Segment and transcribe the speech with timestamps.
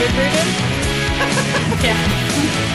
[0.00, 0.48] good, Brayden?
[1.84, 1.96] Yeah.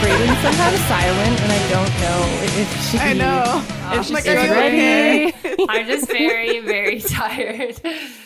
[0.01, 2.19] Brayden's somehow silent, and I don't know
[2.61, 2.97] if she.
[2.99, 3.43] I know.
[3.57, 5.33] If I'm she's like, are you ready.
[5.69, 7.79] I'm just very, very tired.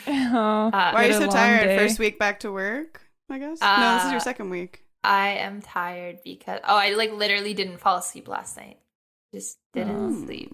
[0.07, 1.63] Oh, Uh, Why are you so tired?
[1.65, 1.77] day.
[1.77, 3.61] First week back to work, I guess.
[3.61, 4.83] no, this is your Uh, second week.
[5.03, 8.79] I am tired because oh, I like literally didn't fall asleep last night.
[9.33, 10.25] Just didn't Oh.
[10.25, 10.53] sleep.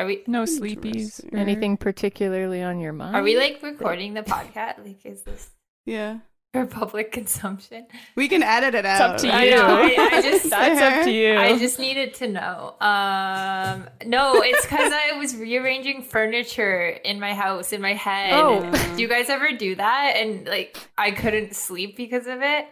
[0.00, 0.24] Are we?
[0.26, 1.20] no sleepies.
[1.34, 3.14] Anything particularly on your mind?
[3.14, 4.84] Are we like recording the podcast?
[4.84, 5.50] Like, is this
[5.84, 6.18] Yeah.
[6.52, 7.86] for public consumption?
[8.16, 9.00] We can edit it out.
[9.12, 9.66] up to I know.
[9.66, 11.36] I, I just That's up to you.
[11.36, 12.74] I just needed to know.
[12.80, 18.32] Um, no, it's because I was rearranging furniture in my house in my head.
[18.34, 18.68] Oh.
[18.96, 20.14] Do you guys ever do that?
[20.16, 22.66] And like, I couldn't sleep because of it.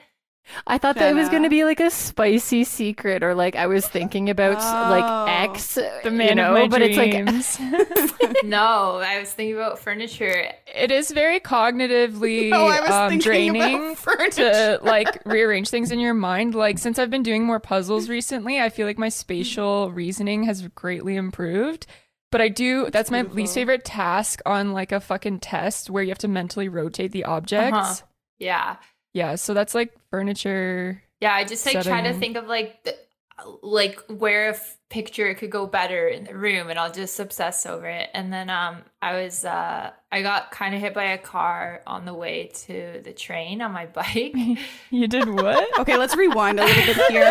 [0.66, 3.66] I thought that it was going to be like a spicy secret, or like I
[3.66, 4.90] was thinking about Oh.
[4.90, 8.42] like X, The you know, of my but it's like.
[8.44, 10.52] No, I was thinking about furniture.
[10.74, 13.96] it is very cognitively No, um, draining
[14.32, 16.54] to like rearrange things in your mind.
[16.54, 20.66] Like since I've been doing more puzzles recently, I feel like my spatial reasoning has
[20.68, 21.86] greatly improved.
[22.30, 26.10] But I do that's my least favorite task on like a fucking test where you
[26.10, 27.76] have to mentally rotate the objects.
[27.76, 27.94] Uh-huh.
[28.38, 28.76] Yeah.
[29.12, 31.02] Yeah, so that's like furniture.
[31.20, 32.96] Yeah, I just like try to think of like the,
[33.62, 37.66] like where a f- picture could go better in the room and I'll just obsess
[37.66, 38.08] over it.
[38.14, 42.04] And then um I was uh I got kind of hit by a car on
[42.04, 44.34] the way to the train on my bike.
[44.90, 45.68] You did what?
[45.80, 47.24] Okay, let's rewind a little bit here.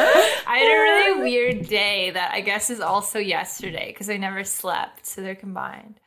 [0.48, 4.44] I had a really weird day that I guess is also yesterday because I never
[4.44, 6.00] slept, so they're combined.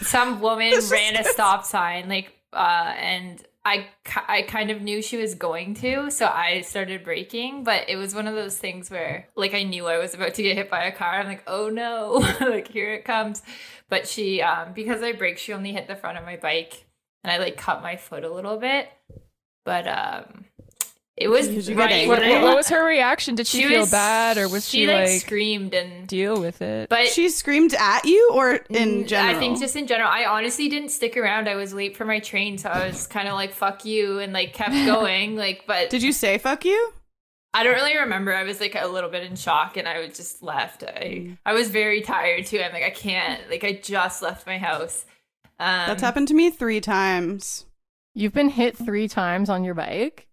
[0.00, 3.88] Some woman ran a stop sign, like, uh, and I,
[4.28, 7.64] I kind of knew she was going to, so I started braking.
[7.64, 10.42] But it was one of those things where, like, I knew I was about to
[10.44, 11.18] get hit by a car.
[11.18, 13.42] I'm like, oh no, like here it comes.
[13.88, 16.84] But she, um, because I braked, she only hit the front of my bike,
[17.24, 18.88] and I like cut my foot a little bit.
[19.64, 20.44] But um,
[21.16, 23.34] it was Did you get right what, what was her reaction?
[23.36, 26.88] Did she, feel was- bad or was she, like, like screamed and deal with it?
[26.90, 29.34] but She screamed at you or in Mm, general?
[29.36, 30.10] I think just in general.
[30.10, 31.48] I honestly didn't stick around.
[31.48, 34.32] I was late for my train, so I was kind of like "fuck you" and
[34.32, 35.36] like kept going.
[35.36, 36.92] Like, but Did you say fuck you?
[37.54, 38.34] I don't really remember.
[38.34, 40.84] I was like a little bit in shock, and I was just left.
[40.84, 42.60] I I was very tired too.
[42.60, 43.40] I'm like I can't.
[43.48, 45.06] Like I just left my house.
[45.58, 47.64] Um, That's happened to me three times.
[48.14, 50.25] You've been hit three times on your bike.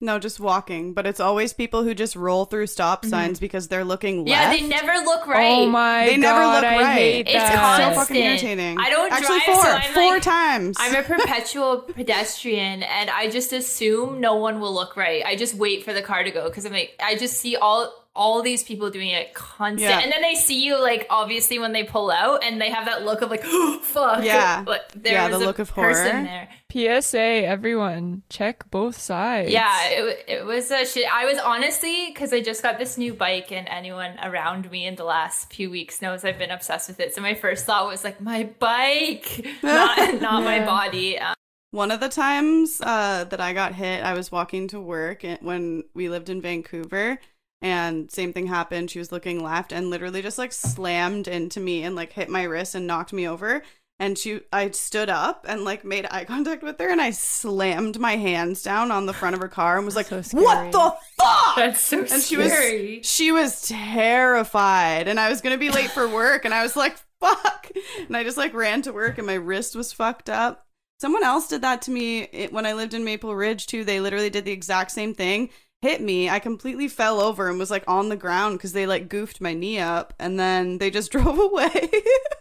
[0.00, 3.10] No, just walking, but it's always people who just roll through stop mm-hmm.
[3.10, 4.28] signs because they're looking left.
[4.28, 5.50] Yeah, they never look oh right.
[5.58, 6.92] Oh my They never look I right.
[6.94, 7.94] hate It's that.
[7.94, 8.78] so fucking irritating.
[8.78, 10.76] I don't actually drive, four, so I'm four like- times.
[10.78, 15.24] I'm a perpetual pedestrian and I just assume no one will look right.
[15.26, 17.92] I just wait for the car to go because I'm like I just see all
[18.14, 20.00] all these people doing it constant Yeah.
[20.00, 23.04] and then they see you like obviously when they pull out and they have that
[23.04, 24.64] look of like oh, fuck Yeah.
[24.66, 26.22] like, there Yeah, the a look of person horror.
[26.24, 29.50] there PSA, everyone, check both sides.
[29.50, 33.14] yeah it, it was a shit I was honestly because I just got this new
[33.14, 37.00] bike and anyone around me in the last few weeks knows I've been obsessed with
[37.00, 41.34] it so my first thought was like my bike not, not my body um,
[41.70, 45.84] One of the times uh, that I got hit, I was walking to work when
[45.94, 47.18] we lived in Vancouver,
[47.60, 48.90] and same thing happened.
[48.90, 52.44] She was looking left and literally just like slammed into me and like hit my
[52.44, 53.62] wrist and knocked me over.
[54.00, 57.98] And she, I stood up and like made eye contact with her, and I slammed
[57.98, 60.94] my hands down on the front of her car and was like, So "What the
[61.20, 62.98] fuck?" that's so and she scary.
[62.98, 66.76] was she was terrified and i was gonna be late for work and i was
[66.76, 67.68] like fuck.
[68.06, 70.66] And i just like ran to work and my wrist was fucked up.
[71.00, 73.82] Someone else did that to me when i lived in maple ridge too.
[73.84, 75.50] They literally did the exact same thing
[75.82, 79.08] hit me i completely fell over and was like on the ground because they like
[79.08, 81.88] goofed my knee up and then they just drove away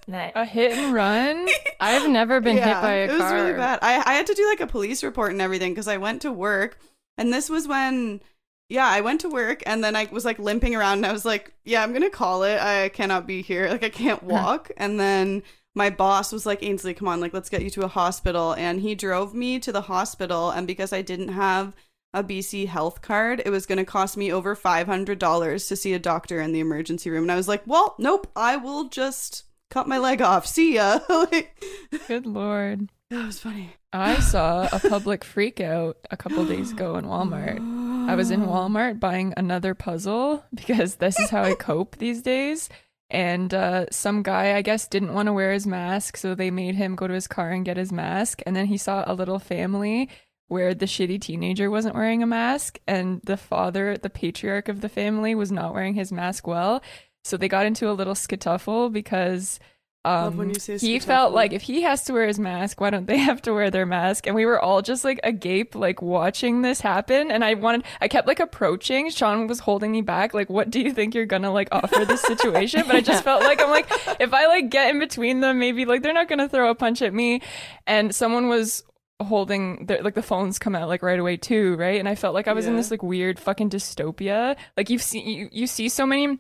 [0.10, 0.32] Nice.
[0.36, 1.50] A hit and run?
[1.82, 3.16] I've never been hit by a car.
[3.18, 3.80] it was really bad.
[3.82, 6.32] I, I had to do like a police report and everything because I went to
[6.32, 6.80] work,
[7.18, 8.22] and this was when,
[8.70, 11.26] yeah, I went to work and then I was like limping around and I was
[11.26, 12.58] like, yeah, I'm gonna call it.
[12.58, 13.68] I cannot be here.
[13.70, 14.72] Like I can't walk.
[14.78, 15.44] and then
[15.76, 18.54] my boss was like, Ainsley, come on, like let's get you to a hospital.
[18.54, 21.74] And he drove me to the hospital, and because I didn't have
[22.14, 26.00] a BC health card, it was going to cost me over $500 to see a
[26.00, 27.24] doctor in the emergency room.
[27.24, 30.46] And I was like, well, nope, I will just cut my leg off.
[30.48, 31.00] See ya.
[31.10, 31.64] like,
[32.08, 32.90] Good lord.
[33.10, 33.72] that was funny.
[33.94, 38.10] I saw a public freak out a couple days ago in Walmart.
[38.10, 42.70] I was in Walmart buying another puzzle because this is how I cope these days.
[43.10, 46.76] And uh, some guy, I guess, didn't want to wear his mask, so they made
[46.76, 48.42] him go to his car and get his mask.
[48.46, 50.10] And then he saw a little family
[50.48, 54.90] where the shitty teenager wasn't wearing a mask, and the father, the patriarch of the
[54.90, 56.82] family, was not wearing his mask well.
[57.24, 59.60] So they got into a little scuffle because
[60.08, 62.90] um, when you say he felt like if he has to wear his mask, why
[62.90, 64.26] don't they have to wear their mask?
[64.26, 67.30] And we were all just like agape, like watching this happen.
[67.30, 69.10] And I wanted, I kept like approaching.
[69.10, 72.22] Sean was holding me back, like, what do you think you're gonna like offer this
[72.22, 72.84] situation?
[72.88, 73.92] But I just felt like I'm like,
[74.22, 77.02] if I like get in between them, maybe like they're not gonna throw a punch
[77.02, 77.42] at me.
[77.86, 78.86] And someone was
[79.22, 82.00] holding their like the phones come out like right away too right?
[82.00, 84.56] And i felt like i was in this like weird fucking dystopia.
[84.76, 86.40] Like you've seen you, you see so many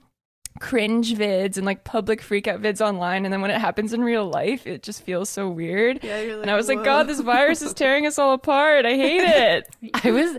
[0.59, 4.03] cringe vids and like public freak out vids online and then when it happens in
[4.03, 6.03] real life it just feels so weird.
[6.03, 8.85] Yeah, you're and i was like god this virus is tearing us all apart.
[8.85, 9.67] I hate it.
[10.05, 10.37] I was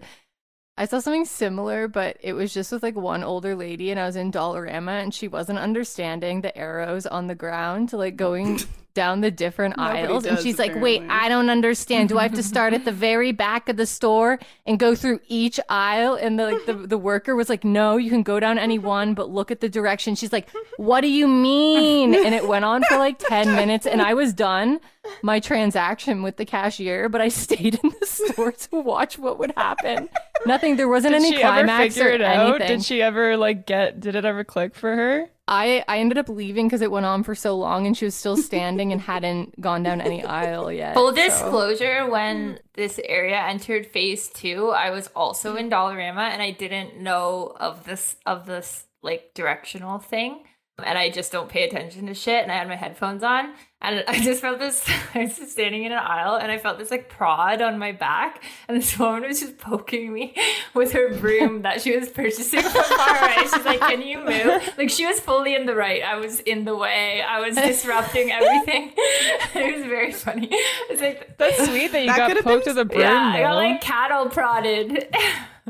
[0.78, 4.06] I saw something similar, but it was just with like one older lady and I
[4.06, 8.60] was in Dollarama and she wasn't understanding the arrows on the ground, like going
[8.98, 10.26] down the different Nobody aisles.
[10.26, 11.04] and she's like, Wait.
[11.08, 12.08] I don't understand.
[12.08, 15.20] Do I have to start at the very back of the store and go through
[15.28, 16.14] each aisle?
[16.14, 19.14] And the like the, the worker was like, No, you can go down any one,
[19.14, 20.16] but look at the direction.
[20.16, 20.48] She's like,
[20.78, 22.12] What do you mean?
[22.12, 24.80] And it went on for like 10 minutes and I was done
[25.22, 29.52] my transaction with the cashier, but I stayed in the store to watch what would
[29.56, 30.08] happen.
[30.44, 30.74] Nothing.
[30.74, 32.78] There wasn't did any climax or out anything.
[32.78, 36.28] did she ever like get did it ever click for her I I ended up
[36.28, 39.60] leaving because it went on for so long, and she was still standing and hadn't
[39.60, 40.94] gone down any aisle yet.
[40.94, 42.58] Full so- disclosure, when mm.
[42.74, 47.84] this area entered phase two, I was also in Dollarama and I didn't know of
[47.84, 50.44] this of this like directional thing.
[50.84, 54.04] And I just don't pay attention to shit and I had my headphones on and
[54.08, 56.92] I just felt this I was just standing in an aisle and I felt this
[56.92, 60.36] like prod on my back and this woman was just poking me
[60.74, 63.34] with her broom that she was purchasing from far away.
[63.42, 64.62] She's like, Can you move?
[64.78, 66.02] Like she was fully in the right.
[66.04, 67.22] I was in the way.
[67.22, 68.92] I was disrupting everything.
[68.96, 70.48] it was very funny.
[70.52, 73.32] It's like that's sweet that you That got could've poked been- with a broom yeah,
[73.34, 75.12] I got like cattle prodded.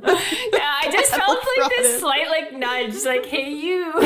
[0.06, 3.92] yeah, I just felt like this slight like nudge, like, hey you.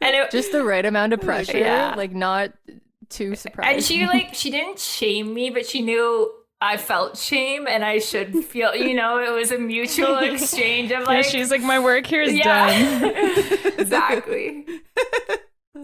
[0.00, 1.94] and it just the right amount of pressure, Yeah.
[1.96, 2.52] like not
[3.08, 3.74] too surprising.
[3.76, 6.30] and she like she didn't shame me, but she knew
[6.60, 11.00] I felt shame and I should feel you know, it was a mutual exchange of
[11.00, 13.14] yeah, like she's like my work here is done
[13.78, 14.66] exactly.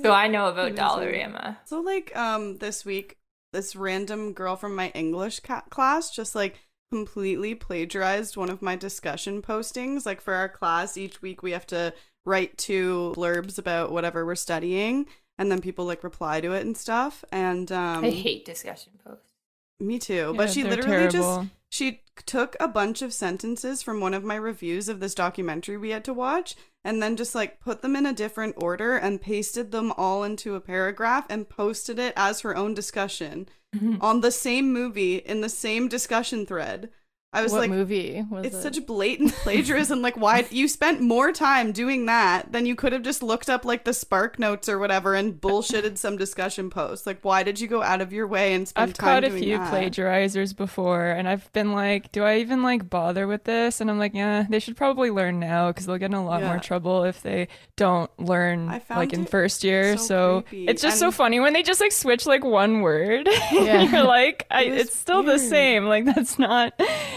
[0.02, 0.84] So I know about Amazing.
[0.84, 1.56] Dollarama.
[1.66, 3.16] So like um this week,
[3.52, 6.58] this random girl from my English ca- class just like
[6.94, 10.06] completely plagiarized one of my discussion postings.
[10.06, 11.92] Like for our class, each week we have to
[12.24, 15.06] write two blurbs about whatever we're studying,
[15.36, 17.24] and then people like reply to it and stuff.
[17.32, 19.32] And um, I hate discussion posts.
[19.80, 20.30] me too.
[20.30, 24.22] Yeah, but she they're literally just she took a bunch of sentences from one of
[24.22, 27.96] my reviews of this documentary we had to watch and then just like put them
[27.96, 32.40] in a different order and pasted them all into a paragraph and posted it as
[32.40, 33.96] her own discussion mm-hmm.
[34.00, 36.90] on the same movie in the same discussion thread.
[37.34, 38.62] I was what like movie was it's it?
[38.62, 40.00] such blatant plagiarism.
[40.02, 43.64] like, why you spent more time doing that than you could have just looked up
[43.64, 47.06] like the Spark Notes or whatever and bullshitted some discussion post.
[47.06, 49.30] Like, why did you go out of your way and spend I've time caught a
[49.30, 49.72] few that?
[49.72, 53.80] plagiarizers before, and I've been like, do I even like bother with this?
[53.80, 56.40] And I'm like, yeah, they should probably learn now because they'll get in a lot
[56.40, 56.48] Yeah.
[56.48, 59.96] more trouble if they don't learn like in first year.
[59.96, 63.28] so So, it's just so funny when they just like switch like one word.
[63.52, 63.82] Yeah.
[63.82, 65.86] you're like, I, it's still the same.
[65.86, 66.72] Like that's not.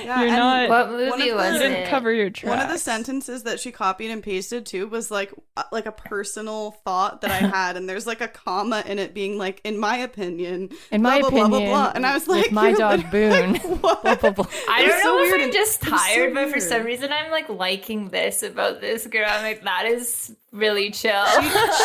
[0.07, 0.69] Yeah, you're and not.
[0.69, 1.89] What One movie was the- you didn't it?
[1.89, 2.50] cover your tracks.
[2.50, 5.91] One of the sentences that she copied and pasted too was like uh, like a
[5.91, 9.77] personal thought that I had, and there's like a comma in it being like, "In
[9.77, 11.91] my opinion," In my blah, blah, opinion, blah, blah, blah.
[11.96, 14.01] and I was like, my "You're dog like- what?
[14.03, 14.46] Blah, blah, blah.
[14.70, 15.34] I don't know so if weird.
[15.41, 18.43] I'm and- just it was so tired, but for some reason I'm like liking this
[18.43, 19.25] about this girl.
[19.27, 21.25] I'm like, that is really chill.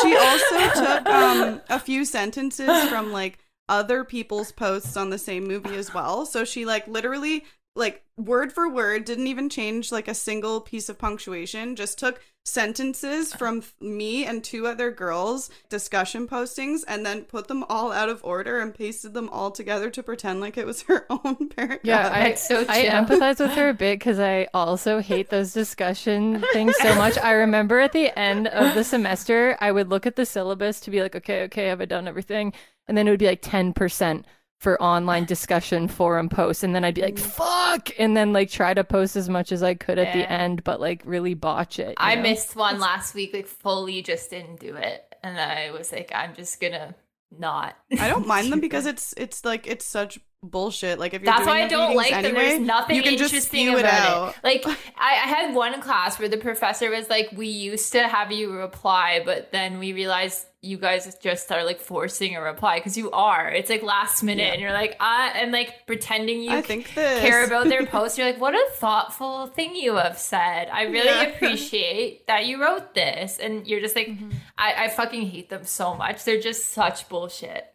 [0.02, 5.44] she also took um, a few sentences from like other people's posts on the same
[5.44, 6.26] movie as well.
[6.26, 10.88] So she like literally like word for word didn't even change like a single piece
[10.88, 13.38] of punctuation, just took sentences uh-huh.
[13.38, 18.22] from me and two other girls discussion postings and then put them all out of
[18.24, 21.80] order and pasted them all together to pretend like it was her own paragraph.
[21.84, 26.42] Yeah, I, so I empathize with her a bit because I also hate those discussion
[26.52, 27.16] things so much.
[27.18, 30.90] I remember at the end of the semester, I would look at the syllabus to
[30.90, 32.52] be like, okay, okay, have I done everything?
[32.88, 34.24] And then it would be like 10%
[34.62, 36.62] for online discussion forum posts.
[36.62, 37.18] And then I'd be like, mm.
[37.18, 37.90] fuck!
[37.98, 40.80] And then like try to post as much as I could at the end, but
[40.80, 41.94] like really botch it.
[41.96, 42.22] I know?
[42.22, 45.02] missed one last week, like fully just didn't do it.
[45.24, 46.94] And I was like, I'm just gonna
[47.36, 47.76] not.
[47.98, 51.00] I don't mind them because it's it's like it's such bullshit.
[51.00, 52.24] Like if you're That's doing why I don't meetings like them.
[52.24, 54.36] anyway, There's nothing you can just interesting spew it about out.
[54.36, 54.44] it.
[54.44, 54.64] Like
[54.96, 58.52] I, I had one class where the professor was like, "We used to have you
[58.52, 63.10] reply, but then we realized you guys just are like forcing a reply because you
[63.10, 63.48] are.
[63.50, 67.66] It's like last minute, and you're like, ah, and like pretending you this care about
[67.68, 68.16] their post.
[68.16, 70.68] You're like, what a thoughtful thing you have said.
[70.72, 71.22] I really Yeah.
[71.34, 73.38] appreciate that you wrote this.
[73.38, 74.30] And you're just like, Mm-hmm.
[74.56, 76.24] I, I fucking hate them so much.
[76.24, 77.66] They're just such bullshit.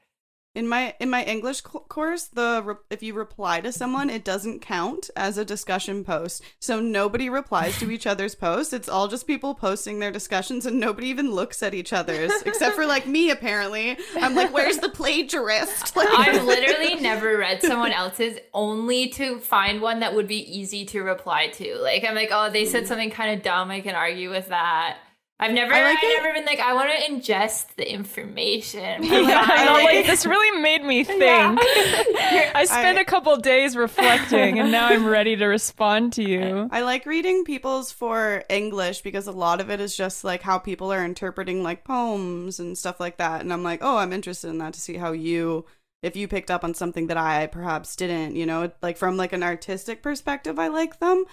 [0.58, 2.26] In my in my English co- course.
[2.26, 6.42] The re- if you reply to someone, it doesn't count as a discussion post.
[6.60, 8.74] So nobody replies to each other's posts.
[8.74, 12.76] It's all just people posting their discussions, and nobody even looks at each other's, except
[12.76, 13.30] for like me.
[13.30, 19.40] Apparently, I'm like, "Where's the plagiarist?" Like, I've literally never read someone else's only to
[19.40, 21.76] find one that would be easy to reply to.
[21.78, 22.88] Like I'm like, oh, they said mm.
[22.88, 23.72] something kind of dumb.
[23.72, 24.98] I can argue with that.
[25.40, 26.24] I've never, I I like have it.
[26.24, 29.04] never been like, I want to ingest the information.
[29.04, 31.22] Yeah, I know, like this really made me think.
[31.62, 36.68] I spent I- a couple days reflecting, and now I'm ready to respond to you.
[36.72, 40.58] I like reading people's for English because a lot of it is just like how
[40.58, 43.42] people are interpreting like poems and stuff like that.
[43.42, 45.66] And I'm like, oh, I'm interested in that to see how you,
[46.02, 49.34] if you picked up on something that I perhaps didn't, you know, like from like
[49.34, 51.26] an artistic perspective, I like them.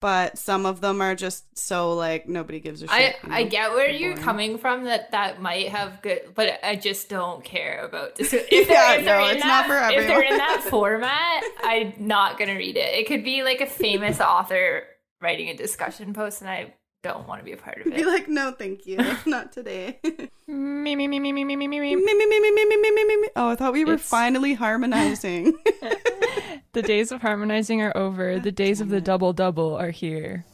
[0.00, 3.16] But some of them are just so like nobody gives a shit.
[3.24, 4.24] I, I get where you're boring.
[4.24, 8.32] coming from that that might have good but I just don't care about this.
[8.34, 11.42] If Yeah, they're, if they're no, it's that, not for If they're in that format,
[11.62, 12.94] I'm not gonna read it.
[12.94, 14.84] It could be like a famous author
[15.22, 17.94] writing a discussion post and I don't want to be a part of it.
[17.94, 18.06] Be it.
[18.06, 19.98] like, no, thank you, not today.
[20.48, 21.96] Me, me, me, me, me, me, me, me, me, me.
[21.96, 23.28] me, me, me, me, me, me, me, me, me.
[23.36, 25.54] Oh, I thought we were It's- finally harmonizing.
[26.76, 28.38] The days of harmonizing are over.
[28.38, 30.44] The days of the double double are here.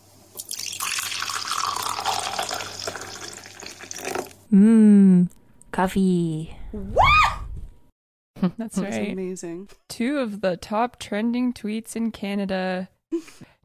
[4.52, 5.28] Mmm,
[5.72, 6.56] coffee.
[8.40, 9.12] That's That's right.
[9.12, 9.68] amazing.
[9.88, 12.88] Two of the top trending tweets in Canada.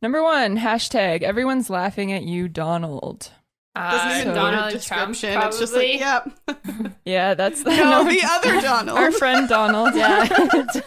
[0.02, 3.34] Number one, hashtag everyone's laughing at you, Donald.
[3.78, 5.34] Doesn't Uh, even so- know the Donald Trump, description.
[5.34, 5.50] probably.
[5.50, 6.94] It's just like, yep.
[7.06, 8.98] Yeah, that's the no, the other Donald.
[8.98, 9.96] our friend Donald.
[9.96, 10.28] Yeah.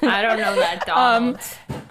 [0.03, 1.39] I don't know that Donald.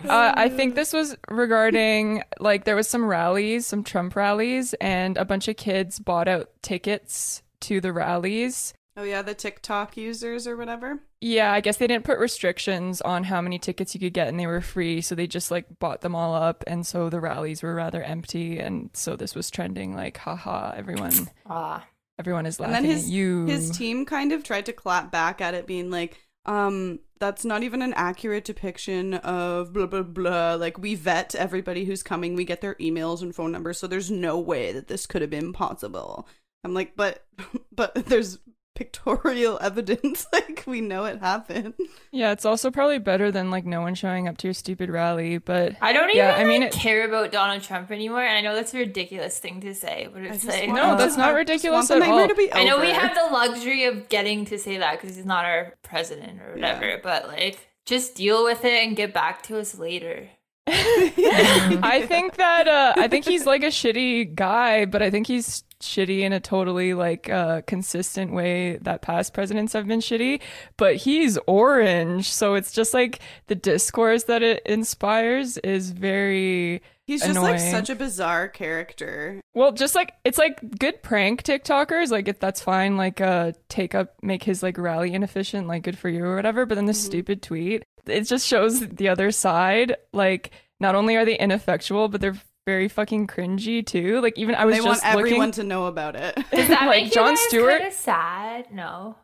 [0.08, 5.18] Uh, I think this was regarding like there was some rallies, some Trump rallies, and
[5.18, 8.74] a bunch of kids bought out tickets to the rallies.
[9.00, 11.00] Oh yeah, the TikTok users or whatever.
[11.22, 14.38] Yeah, I guess they didn't put restrictions on how many tickets you could get, and
[14.38, 17.63] they were free, so they just like bought them all up, and so the rallies
[17.63, 21.88] were rather empty, and so this was trending like, haha, everyone, Ah.
[22.20, 23.46] everyone is laughing And then his at you.
[23.46, 27.63] his team kind of tried to clap back at it, being like, um, that's not
[27.63, 30.56] even an accurate depiction of blah blah blah.
[30.56, 34.12] Like we vet everybody who's coming, we get their emails and phone numbers, so there's
[34.12, 36.27] no way that this could have been possible.
[36.65, 37.25] I'm like, but
[37.72, 38.39] but there's
[38.75, 41.73] pictorial evidence, like we know it happened.
[42.11, 45.38] yeah, it's also probably better than like no one showing up to your stupid rally,
[45.38, 48.21] but I don't even Yeah, I mean, like, it- care about Donald Trump anymore.
[48.23, 50.95] And I know that's a ridiculous thing to say, but I it's like want- No,
[50.97, 52.19] that's not ridiculous at all.
[52.53, 55.73] I know we have the luxury of getting to say that because he's not our
[55.83, 56.97] president or whatever, Yeah.
[57.03, 60.29] but like just deal with it and get back to us later.
[60.71, 65.63] I think that uh, I think he's like a shitty guy, but I think he's
[65.81, 70.41] shitty in a totally like uh, consistent way that past presidents have been shitty.
[70.77, 77.25] But he's orange, so it's just like the discourse that it inspires is very He's
[77.25, 79.41] just like such a bizarre character.
[79.55, 83.95] well, just like it's like good prank TikTokers, like if that's fine, like uh take
[83.95, 86.67] up make his like rally inefficient, like good for you or whatever.
[86.67, 89.95] But then the stupid tweet, it just shows the other side.
[90.13, 94.21] Like not only are they ineffectual, but they're very fucking cringy too.
[94.21, 94.83] Like even I was just.
[94.83, 95.51] They want just everyone looking.
[95.53, 96.35] to know about it.
[96.51, 97.79] Does that Like make Jon Stewart?
[97.79, 98.71] kind of sad?
[98.73, 99.15] No.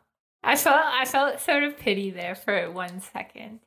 [0.42, 3.60] I felt I felt sort of pity there for one second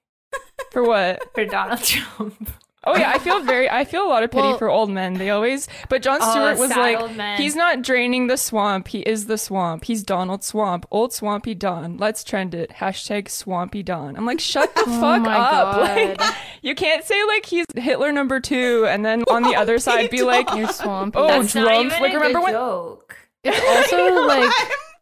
[0.72, 1.22] For what?
[1.34, 2.50] for Donald Trump.
[2.90, 3.70] Oh yeah, I feel very.
[3.70, 5.14] I feel a lot of pity Well- for old men.
[5.14, 8.88] They always, but Jon Oh, Stewart was like, he's not draining the swamp.
[8.88, 9.86] He is the swamp.
[9.86, 11.98] He's Donald Swamp, old swampy Don.
[11.98, 12.72] Let's trend it.
[12.72, 14.16] Hashtag swampy Don.
[14.16, 15.78] I'm like, shut the Oh fuck my up.
[16.20, 20.10] Like, you can't say like he's Hitler number two, and then on the other side
[20.10, 21.18] be like, You're swampy.
[21.20, 23.16] Oh, That's not even Like, a remember good when- joke.
[23.44, 23.60] it's
[23.92, 24.52] also like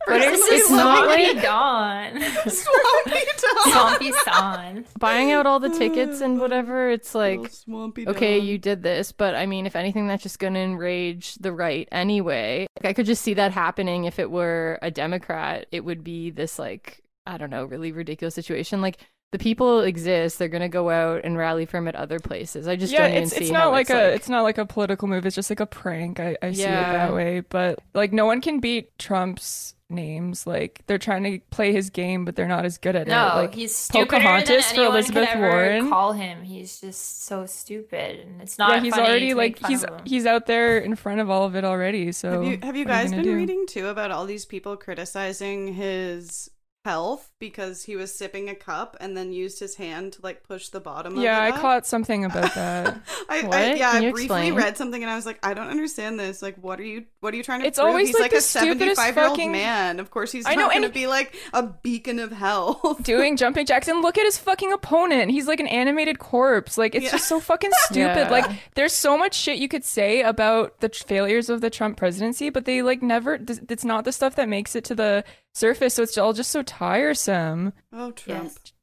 [0.08, 2.22] But it's not loving Swampy Don.
[2.50, 3.74] Swampy Dog.
[3.74, 4.86] Swampy Son.
[5.00, 6.90] buying out all the tickets and whatever.
[6.90, 10.54] It's like Swampy okay, you did this, but I mean, if anything, that's just going
[10.54, 12.68] to enrage the right anyway.
[12.78, 15.68] Like, I could just see that happening if it were a Democrat.
[15.72, 18.82] It would be this, like, I don't know, really ridiculous situation.
[18.82, 19.00] Like,
[19.32, 20.40] the people exist.
[20.40, 22.68] They're gonna go out and rally for him at other places.
[22.68, 24.44] I just yeah, don't even it's see it's how not like it's a it's not
[24.44, 25.26] like a political move.
[25.26, 26.20] It's just like a prank.
[26.20, 27.42] I, I see it that way.
[27.42, 30.46] But like no one can beat Trump's names.
[30.48, 33.36] Like they're trying to play his game, but they're not as good at No, it.
[33.36, 35.89] Like he's stupider than Pocahontas for Elizabeth could ever Warren.
[35.89, 36.44] Call him.
[36.44, 38.72] He's just so stupid, and it's not.
[38.72, 41.56] yeah, he's funny already to like he's he's out there in front of all of
[41.56, 42.12] it already.
[42.12, 43.36] So Have you have you guys gonna been do?
[43.38, 46.50] reading too about all these people criticizing his
[46.88, 50.70] health because he was sipping a cup and then used his hand to like push
[50.70, 51.62] the bottom Yeah, of I up?
[51.62, 52.98] caught something about that.
[53.29, 53.77] I, I What?
[53.77, 54.56] yeah, Can you I briefly explain?
[54.56, 56.41] read something and I was like, I don't understand this.
[56.41, 57.89] Like, what are you what are you trying to It's prove?
[57.89, 60.00] always, He's like, like, a seventy five year old fucking- man.
[60.00, 63.03] Of course he's I not know, and gonna be like a beacon of health.
[63.03, 65.32] doing jumping jacks and look at his fucking opponent.
[65.32, 66.77] He's like an animated corpse.
[66.77, 67.12] Like it's Yeah.
[67.12, 68.00] just so fucking stupid.
[68.00, 68.29] Yeah.
[68.29, 71.98] Like there's so much shit you could say about the tr- failures of the Trump
[71.98, 73.38] presidency, but they like never.
[73.38, 75.24] th- It's not the stuff that makes it to the
[75.54, 75.96] surface.
[75.96, 77.74] So it's all just so tiresome.
[77.94, 78.44] Oh Trump.
[78.44, 78.74] Yes.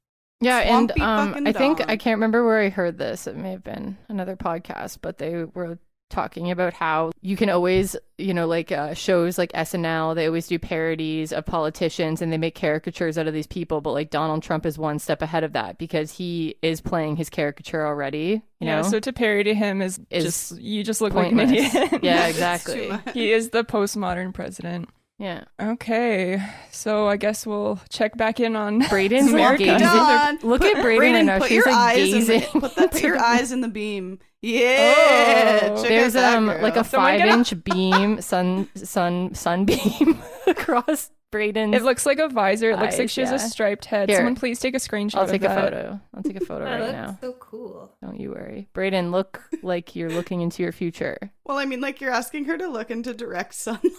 [0.40, 1.88] Yeah, and um, fucking I think dog.
[1.90, 3.26] I can't remember where I heard this.
[3.26, 5.78] It may have been another podcast, but they were
[6.11, 10.47] talking about how you can always, you know, like uh, shows like SNL, they always
[10.47, 13.80] do parodies of politicians and they make caricatures out of these people.
[13.80, 17.30] But like Donald Trump is one step ahead of that because he is playing his
[17.30, 18.42] caricature already.
[18.61, 18.83] You yeah.
[18.83, 21.50] know, So to parody him is, Is just you just look pointless.
[21.50, 22.04] like an idiot.
[22.04, 22.92] yeah, exactly.
[23.14, 24.90] he is the postmodern president.
[25.16, 26.42] Yeah, Okay,
[26.73, 30.38] so I guess we'll check back in on Braden's America.
[30.42, 31.38] Look Put- at Braden right now.
[31.38, 32.35] Put She's your like eyes gazing.
[32.35, 34.18] In the, put, that, put your eyes in the beam.
[34.42, 35.68] Yeah.
[35.71, 35.83] Oh.
[35.83, 36.61] There's um girl.
[36.62, 40.18] like a Someone five inch beam sun sun sunbeam
[40.49, 41.75] across Braden's.
[41.75, 42.71] It looks like a visor.
[42.71, 43.37] It looks like she has yeah.
[43.37, 44.09] a striped head.
[44.09, 44.19] Here.
[44.19, 45.17] Someone please take a screenshot.
[45.17, 45.73] I'll take of a that.
[45.73, 46.00] photo.
[46.14, 47.19] I'll take a photo That right looks now.
[47.21, 47.93] so cool.
[48.00, 48.69] Don't you worry.
[48.73, 51.19] Braden, look like you're looking into your future.
[51.45, 53.83] Well, I mean, like you're asking her to look into direct sunlight.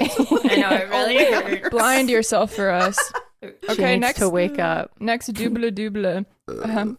[0.00, 1.58] I know it really Oh my God.
[1.58, 1.68] hurts.
[1.70, 2.98] Blind yourself for us.
[3.42, 4.90] She Okay, needs next to wake up.
[5.00, 6.26] next double double.
[6.62, 6.98] Um,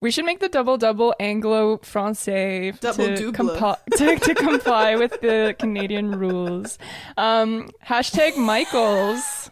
[0.00, 2.88] we should make the double double Anglo Francais to,
[3.32, 6.78] compi- to, to comply with the Canadian rules.
[7.16, 9.50] Um, hashtag Michaels.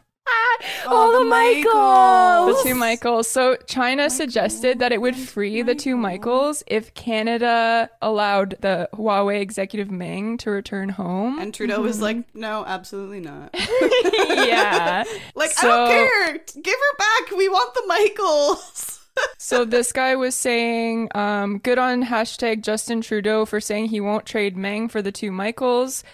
[0.86, 3.28] Oh, the Michaels The two Michaels.
[3.28, 9.40] So China suggested that it would free the two Michaels if Canada allowed the Huawei
[9.40, 11.38] executive Meng to return home.
[11.38, 13.54] And Trudeau was like, "No, absolutely not.
[13.54, 15.04] yeah.
[15.34, 16.38] Like I don't care.
[16.62, 17.36] Give her back.
[17.36, 18.97] We want the Michaels."
[19.40, 24.26] So this guy was saying, um, good on hashtag Justin Trudeau for saying he won't
[24.26, 26.04] trade Meng for the two Michaels.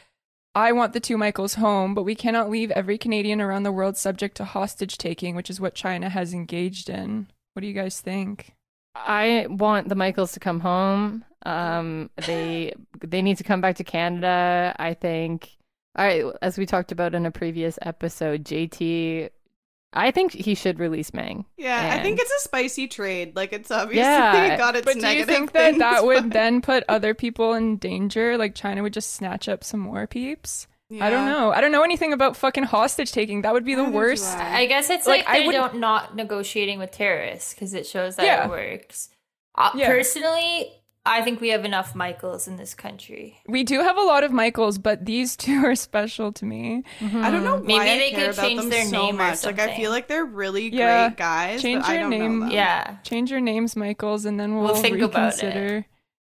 [0.54, 3.96] I want the two Michaels home, but we cannot leave every Canadian around the world
[3.96, 7.26] subject to hostage taking, which is what China has engaged in.
[7.54, 8.52] What do you guys think?
[8.94, 11.24] I want the Michaels to come home.
[11.44, 14.76] Um, they they need to come back to Canada.
[14.78, 15.56] I think.
[15.96, 19.30] All right, as we talked about in a previous episode, JT.
[19.94, 21.44] I think he should release Meng.
[21.56, 23.34] Yeah, I think it's a spicy trade.
[23.36, 24.56] Like it's obviously Yeah.
[24.58, 27.54] got its But do you think that things, that would but- then put other people
[27.54, 28.36] in danger?
[28.36, 30.66] Like China would just snatch up some more peeps?
[31.00, 31.50] I don't know.
[31.50, 33.42] I don't know anything about fucking hostage taking.
[33.42, 34.36] That would be the Neither worst.
[34.36, 34.60] I.
[34.60, 38.16] I guess it's Like, like, I would- don't not negotiating with terrorists because it shows
[38.16, 38.44] that Yeah.
[38.44, 39.08] it works.
[39.56, 39.88] Uh, Yeah.
[39.88, 40.70] Personally,
[41.06, 43.38] I think we have enough Michaels in this country.
[43.46, 46.82] We do have a lot of Michaels, but these two are special to me.
[47.00, 47.68] I don't know mm-hmm.
[47.68, 49.44] why Maybe I they care could about change them their so name or much.
[49.44, 51.08] Like I feel like they're really Yeah.
[51.08, 51.62] great guys.
[51.62, 52.38] Change but I your don't name.
[52.38, 52.54] Know them.
[52.54, 52.96] Yeah.
[53.02, 55.42] Change your names, Michaels, and then we'll, We'll think about it.
[55.46, 55.86] reconsider.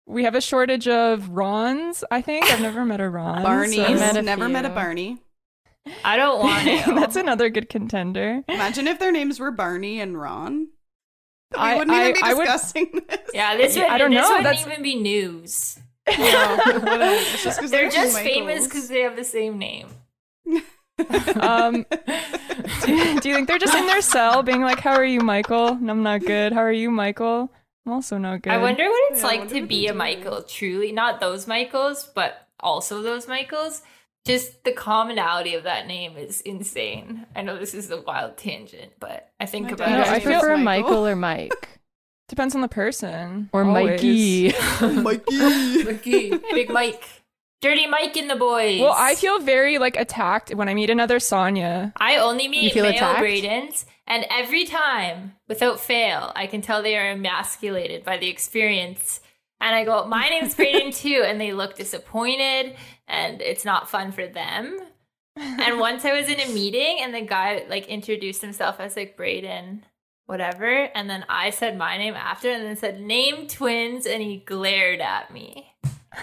[0.06, 2.04] We have a shortage of Rons.
[2.12, 3.44] I think I've never met a Ron.
[3.44, 4.70] Barney's so- met a never met a.
[4.70, 5.20] Barney.
[6.04, 6.94] I don't want to.
[6.96, 8.44] That's another good contender.
[8.48, 10.70] Imagine if their names were Barney and Ron.
[11.54, 13.20] We I- wouldn't even be I would- discussing this.
[13.34, 15.80] yeah, this would, I don't this know, wouldn't that's- even be news.
[16.08, 17.04] No, whatever.
[17.04, 19.88] It's just 'cause They're two just famous because they have the same name.
[21.40, 21.86] Um,
[22.86, 25.70] do, do you think they're just in their cell being like, "How are you, Michael?"
[25.70, 26.54] And I'm not good.
[26.54, 27.52] How are you, Michael?
[27.86, 28.54] I'm also not good.
[28.54, 29.98] I wonder what it's Yeah, like to be a doing.
[29.98, 30.44] Michael.
[30.44, 33.82] Truly, not those Michaels, but also those Michaels.
[34.26, 37.26] Just the commonality of that name is insane.
[37.36, 40.08] I know this is a wild tangent, but I think My about dad it.
[40.08, 40.84] I His name is prefer Michael.
[40.90, 41.70] Michael or Mike
[42.30, 43.50] Depends on the person.
[43.52, 44.02] or always.
[44.82, 44.94] Mikey.
[45.02, 45.84] Mikey.
[45.84, 47.04] Mickey, Big Mike,
[47.62, 48.80] Dirty Mike and the boys.
[48.80, 51.92] Well, I feel very like attacked when I meet another Sonya.
[51.98, 53.20] I only meet male attacked?
[53.20, 59.20] Bradens, and every time, without fail, I can tell they are emasculated by the experience.
[59.62, 62.76] And I go, "My name's Braden too," and they look disappointed,
[63.08, 64.78] and it's not fun for them.
[65.38, 69.16] And once I was in a meeting, and the guy like introduced himself as like
[69.18, 69.86] Braden,
[70.26, 74.38] whatever, and then I said my name after, and then said name twins, and he
[74.38, 75.68] glared at me.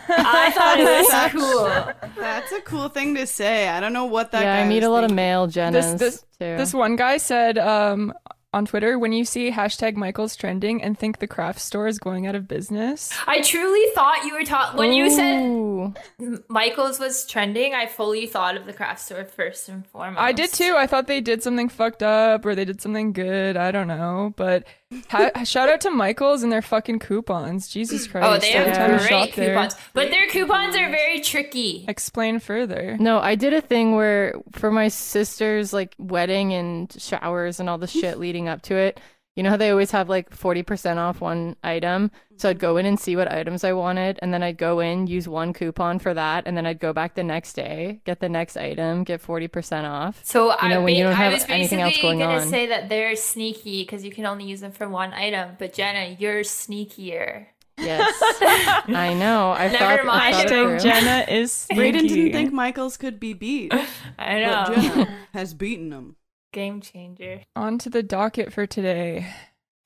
[0.09, 2.13] I thought it was That's- cool.
[2.23, 3.69] That's a cool thing to say.
[3.69, 4.43] I don't know what that.
[4.43, 6.57] yeah, guy I meet a lot of male Jennas this- too.
[6.57, 8.13] This one guy said, um,
[8.53, 12.27] on Twitter when you see hashtag Michael's trending and think the craft store is going
[12.27, 13.13] out of business.
[13.27, 17.75] I truly thought you were talking when you said Michael's was trending.
[17.75, 20.21] I fully thought of the craft store first and foremost.
[20.21, 20.75] I did too.
[20.77, 23.57] I thought they did something fucked up or they did something good.
[23.57, 24.35] I don't know.
[24.37, 24.65] But
[25.09, 27.69] ha- shout out to Michael's and their fucking coupons.
[27.69, 28.27] Jesus Christ.
[28.27, 31.21] Oh, they Every time I have shop great there- coupons, but their coupons are very
[31.21, 31.85] tricky.
[31.87, 32.97] Explain further.
[32.99, 37.79] No, I did a thing where for my sister's like wedding and showers and all
[37.79, 39.01] the shit leading up to it.
[39.37, 42.11] You know how they always have like 40% off one item?
[42.37, 42.61] So I'd mm-hmm.
[42.61, 45.53] go in and see what items I wanted, and then I'd go in, use one
[45.53, 49.05] coupon for that, and then I'd go back the next day, get the next item,
[49.05, 50.21] get 40% off.
[50.25, 52.19] So uh, You know, I, when you don't I have was anything else basically going
[52.19, 52.49] gonna on.
[52.49, 55.57] say that they're sneaky because you can only use them for one item.
[55.59, 57.47] But Jenna, you're sneakier.
[57.79, 58.13] Yes.
[58.89, 59.53] I know.
[59.53, 60.83] I Never thought, I thought it Hashtag.
[60.83, 61.81] Jenna is sneaky.
[61.81, 63.73] Brayden didn't think Michaels could be beat,
[64.19, 64.83] I but know.
[64.83, 66.17] Jenna has beaten him.
[66.53, 67.43] Game changer.
[67.55, 69.27] On to the docket for today.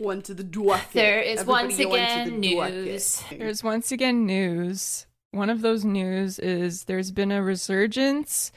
[0.00, 0.92] Went to the docket.
[0.92, 2.74] There is Everybody once again the docket.
[2.74, 3.22] news.
[3.30, 5.06] There's once again news.
[5.32, 8.50] One of those news is there's been a resurgence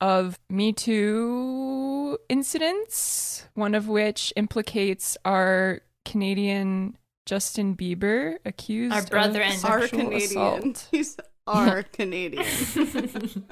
[0.00, 9.42] of Me Too incidents, one of which implicates our Canadian Justin Bieber accused Our brother
[9.42, 10.20] of and- Our sexual Canadian.
[10.70, 10.88] assault.
[10.92, 11.16] He's
[11.46, 12.44] our Canadian.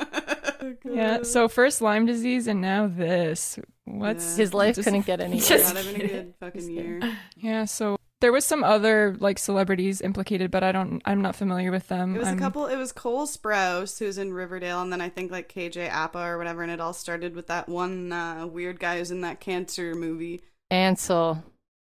[0.84, 3.58] Yeah, so first Lyme disease and now this.
[3.87, 4.42] What's Yeah.
[4.42, 7.01] His life just- couldn't get any Just- Not having a good fucking year.
[7.37, 11.70] Yeah, so there was some other like celebrities implicated, but I don't I'm not familiar
[11.70, 12.14] with them.
[12.16, 12.66] It was I'm- a couple.
[12.66, 16.38] It was Cole Sprouse, who's in Riverdale, and then I think like KJ Apa or
[16.38, 16.62] whatever.
[16.62, 20.42] And it all started with that one uh, weird guy who's in that cancer movie.
[20.70, 21.42] Ansel.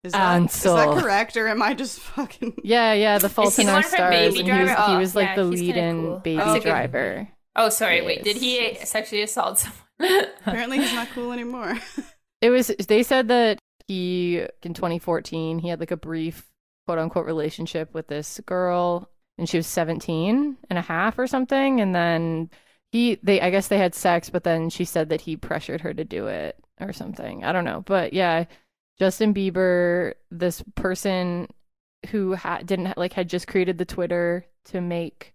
[0.05, 0.99] Is that Ansel.
[1.01, 2.55] correct, or am I just fucking?
[2.65, 4.15] Yeah, yeah, the Fault in Our Stars.
[4.15, 4.69] And he was, Driver?
[4.71, 6.19] he Oh, was like yeah, the lead in cool.
[6.19, 6.61] Baby Oh, okay.
[6.69, 7.29] Driver.
[7.55, 8.01] Oh, sorry.
[8.03, 9.79] Wait, did he sexually assault someone?
[10.47, 11.79] Apparently, he's not cool anymore.
[12.43, 16.51] It was they said that he in 2014 he had like a brief
[16.87, 21.81] quote unquote relationship with this girl and she was 17 and a half or something
[21.81, 22.51] and then
[22.91, 25.95] he they I guess they had sex but then she said that he pressured her
[25.95, 27.45] to do it or something.
[27.45, 27.83] I don't know.
[27.87, 28.47] But yeah,
[28.99, 31.49] Justin Bieber this person
[32.11, 35.33] who had didn't like had just created the Twitter to make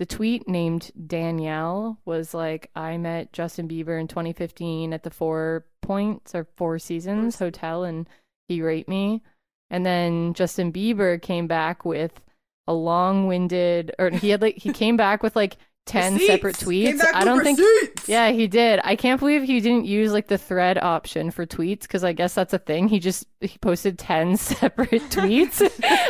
[0.00, 5.66] the tweet named Danielle was like, I met Justin Bieber in 2015 at the Four
[5.82, 8.08] Points or Four Seasons Hotel and
[8.48, 9.22] he raped me.
[9.68, 12.18] And then Justin Bieber came back with
[12.66, 16.62] a long winded, or he had like, he came back with like 10 separate Receipts!
[16.64, 17.14] Came tweets.
[17.14, 18.08] I don't think, receipts!
[18.08, 18.80] yeah, he did.
[18.84, 22.32] I can't believe he didn't use like the thread option for tweets because I guess
[22.34, 22.86] that's a thing.
[22.86, 25.60] He just he posted 10 separate tweets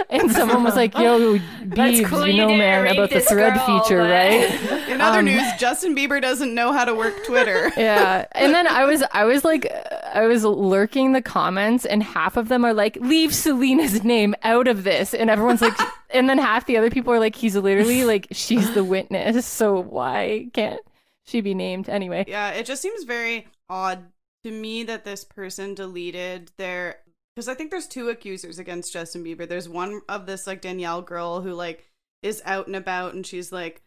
[0.11, 3.81] and someone was like, yo, Biebs, cool you you know, man, about the thread girl,
[3.81, 4.89] feature, but- right?
[4.91, 7.73] In other Um, news, Justin Bieber doesn't know how to work Twitter.
[7.77, 9.71] yeah and then i was i was like
[10.13, 14.67] i was lurking the comments and half of them are like leave selena's name out
[14.69, 15.77] of this and everyone's like
[16.11, 19.83] and then half the other people are like he's literally like she's the witness so
[19.83, 20.81] why can't
[21.25, 24.07] she be named anyway Yeah, it just seems very odd
[24.45, 27.01] to me that this person deleted their
[27.35, 29.49] because I think there's two accusers against Justin Bieber.
[29.49, 31.91] There's one of this like Danielle girl who like
[32.23, 33.83] is out and about and she's like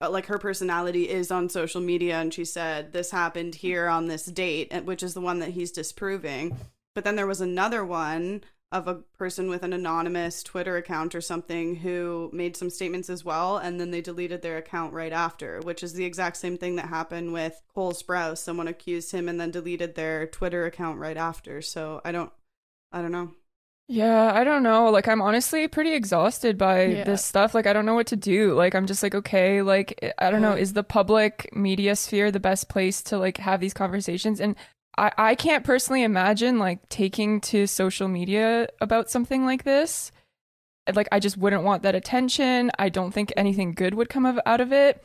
[0.00, 4.06] uh, like her personality is on social media and she said this happened here on
[4.06, 6.56] this date which is the one that he's disproving.
[6.94, 11.22] But then there was another one of a person with an anonymous Twitter account or
[11.22, 15.60] something who made some statements as well, and then they deleted their account right after,
[15.60, 18.38] which is the exact same thing that happened with Cole Sprouse.
[18.38, 21.62] Someone accused him and then deleted their Twitter account right after.
[21.62, 22.30] So I don't,
[22.92, 23.32] I don't know.
[23.90, 24.90] Yeah, I don't know.
[24.90, 27.04] Like, I'm honestly pretty exhausted by Yeah.
[27.04, 27.54] this stuff.
[27.54, 28.52] Like, I don't know what to do.
[28.52, 30.52] Like, I'm just like, okay, like, I don't know.
[30.52, 34.40] Is the public media sphere the best place to like have these conversations?
[34.42, 34.56] And
[34.96, 40.12] I, I can't personally imagine like taking to social media about something like this.
[40.92, 42.70] Like, I just wouldn't want that attention.
[42.78, 45.04] I don't think anything good would come of, out of it.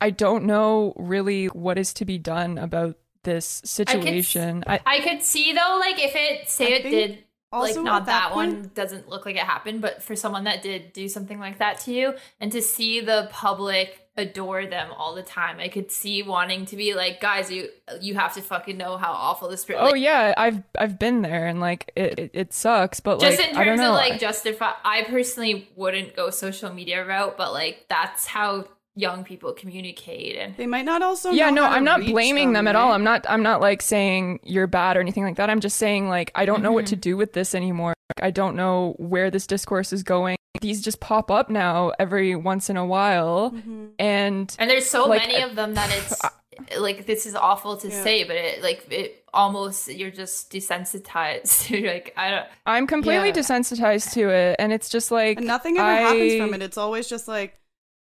[0.00, 4.64] I don't know really what is to be done about this situation.
[4.66, 8.06] I, I could see though, like if it say I it think did like not
[8.06, 11.38] that, that one doesn't look like it happened, but for someone that did do something
[11.38, 15.68] like that to you and to see the public adore them all the time, I
[15.68, 17.68] could see wanting to be like, guys, you
[18.00, 19.66] you have to fucking know how awful this.
[19.70, 23.00] oh like, yeah, I've I've been there and like it it, it sucks.
[23.00, 26.72] But Just like in I don't terms of like justify, I personally wouldn't go social
[26.72, 28.66] media route, but like that's how
[29.00, 31.30] young people communicate and They might not also.
[31.30, 33.80] yeah know no how i'm not blaming them, at all i'm not i'm not like
[33.82, 36.86] saying you're bad or anything like that i'm just saying like i don't know what
[36.86, 37.00] to Mm-hmm.
[37.10, 41.00] do with this anymore Like, i don't know where this discourse is going these just
[41.00, 43.90] pop up now every once in a while Mhm.
[43.98, 46.20] and and there's so Like, many of them that it's
[46.78, 48.02] like this is awful to Yeah.
[48.02, 53.28] say, but it like it almost you're just desensitized to like I don't I'm completely
[53.28, 53.34] Yeah.
[53.34, 56.62] desensitized to it, and it's just like And nothing ever happens from it.
[56.62, 57.58] It's always just like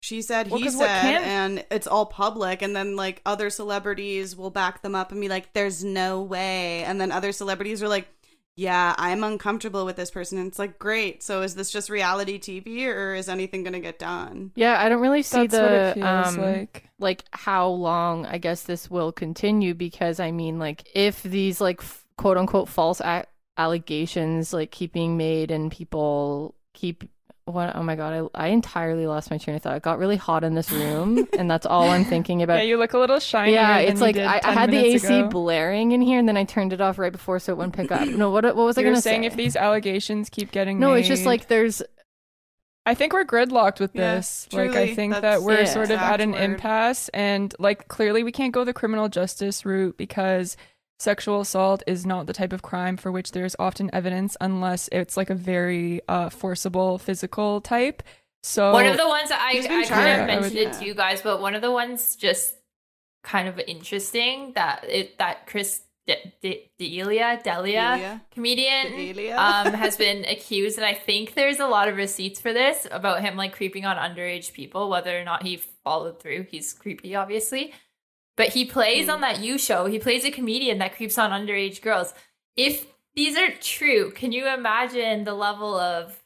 [0.02, 2.60] she said, Well, he 'cause what said, can- and it's all public.
[2.60, 6.82] And then like other celebrities will back them up and be like, "There's no way."
[6.84, 8.08] And then other celebrities are like,
[8.56, 11.22] "Yeah, I'm uncomfortable with this person." And it's like, great.
[11.22, 14.50] So is this just reality TV, or is anything gonna get done?
[14.56, 16.88] Yeah, I don't really see That's what the it feels um like.
[16.98, 21.80] like how long I guess this will continue because I mean like if these like
[21.80, 27.04] f- quote unquote false a- allegations like keep being made and people keep
[27.46, 30.16] what oh my god I, I entirely lost my train of thought it got really
[30.16, 33.18] hot in this room and that's all I'm thinking about Yeah, you look a little
[33.18, 33.54] shinier.
[33.54, 35.28] yeah it's like I, I had the AC ago.
[35.28, 37.90] blaring in here and then I turned it off right before so it wouldn't pick
[37.90, 40.78] up no what what was I You're gonna saying say if these allegations keep getting
[40.78, 41.82] no it's just like there's
[42.84, 44.48] I think we're gridlocked with Yeah, this.
[44.52, 46.40] like I think that we're the sort of exact at an word.
[46.42, 50.56] impasse and like clearly we can't go the criminal justice route because
[51.02, 55.16] sexual assault is not the type of crime for which there's often evidence unless it's
[55.16, 58.02] like a very uh forcible physical type.
[58.44, 60.78] So one of the ones that I, I kind of mentioned Yeah, I it would-
[60.80, 62.54] to you guys, but one of the ones just
[63.22, 68.22] kind of interesting that it that Chris De- De- D'Elia D'Elia D'Elia?
[68.34, 69.36] comedian D'Elia?
[69.38, 73.20] um has been accused and I think there's a lot of receipts for this about
[73.20, 77.72] him like creeping on underage people whether or not he followed through he's creepy obviously
[78.42, 79.12] but he plays Hmm.
[79.12, 79.86] on that you show.
[79.86, 82.12] He plays a comedian that creeps on underage girls.
[82.56, 86.18] If these are true can you imagine the level of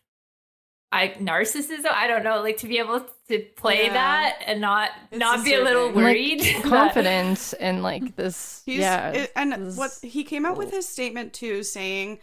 [0.93, 1.91] I narcissism?
[1.93, 3.93] I don't know like to be able to play Yeah.
[3.93, 6.41] that and not It's not be a little worried.
[6.55, 10.57] Like, confidence and like this He's, yeah it- and this what is he came out
[10.57, 12.21] with his statement too, saying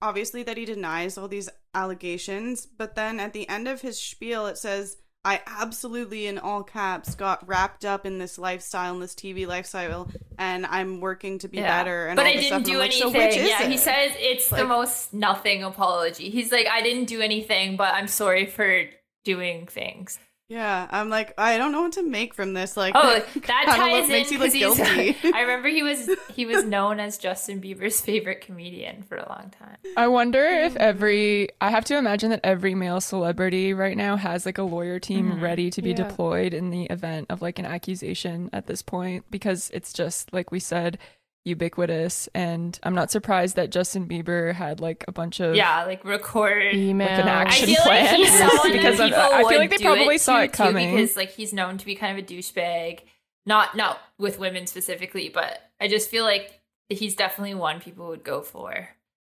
[0.00, 4.46] obviously that he denies all these allegations, but then at the end of his spiel,
[4.46, 9.14] it says, "I absolutely, in all caps, got wrapped up in this lifestyle, in this
[9.14, 10.08] TV lifestyle,
[10.38, 11.78] and I'm working to be Yeah.
[11.78, 12.56] better." And but all I didn't stuff.
[12.56, 13.32] And do I'm like, anything.
[13.32, 16.30] So yeah, he says it's the most nothing apology.
[16.30, 18.84] He's like, I didn't do anything, but I'm sorry for
[19.24, 20.18] doing things.
[20.52, 22.76] Yeah, I'm like, I don't know what to make from this.
[22.76, 25.12] Like, Oh, that kinda ties look- in makes you look because guilty.
[25.12, 25.32] he's.
[25.34, 29.50] I remember he was he was known as Justin Bieber's favorite comedian for a long
[29.58, 29.78] time.
[29.96, 34.44] I wonder if every I have to imagine that every male celebrity right now has
[34.44, 35.42] like a lawyer team mm-hmm.
[35.42, 35.96] ready to be Yeah.
[36.08, 40.50] deployed in the event of like an accusation at this point because it's just like
[40.52, 40.98] we said
[41.44, 46.04] ubiquitous and I'm not surprised that Justin Bieber had like a bunch of Yeah, like
[46.04, 46.74] record.
[46.74, 49.78] email like an action feel like plan he's someone because of- I feel like they
[49.78, 50.90] probably it saw to, it coming.
[50.90, 53.00] too, because like he's known to be kind of a douchebag.
[53.44, 58.22] Not not with women specifically, but I just feel like he's definitely one people would
[58.22, 58.90] go for.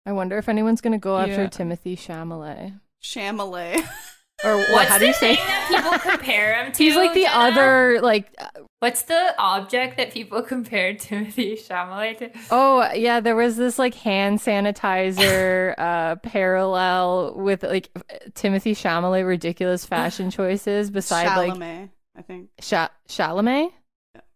[0.07, 1.49] I wonder if anyone's gonna go after Yeah.
[1.49, 2.81] Timothy Chalamet.
[3.03, 3.85] Chamelet.
[4.45, 4.71] Or what?
[4.71, 5.35] What's How do you say?
[5.37, 6.85] that people compare him to?
[6.85, 7.35] He's like the Jenna?
[7.35, 8.35] other like.
[8.39, 8.49] uh,
[8.81, 12.31] What's the object that people compare Timothy Chalamet to?
[12.51, 17.89] Oh yeah, there was this like hand sanitizer uh parallel with like
[18.35, 22.51] Timothy Chalamet ridiculous fashion choices beside like Chalamet, I think.
[22.61, 23.71] Sha- Chalamet.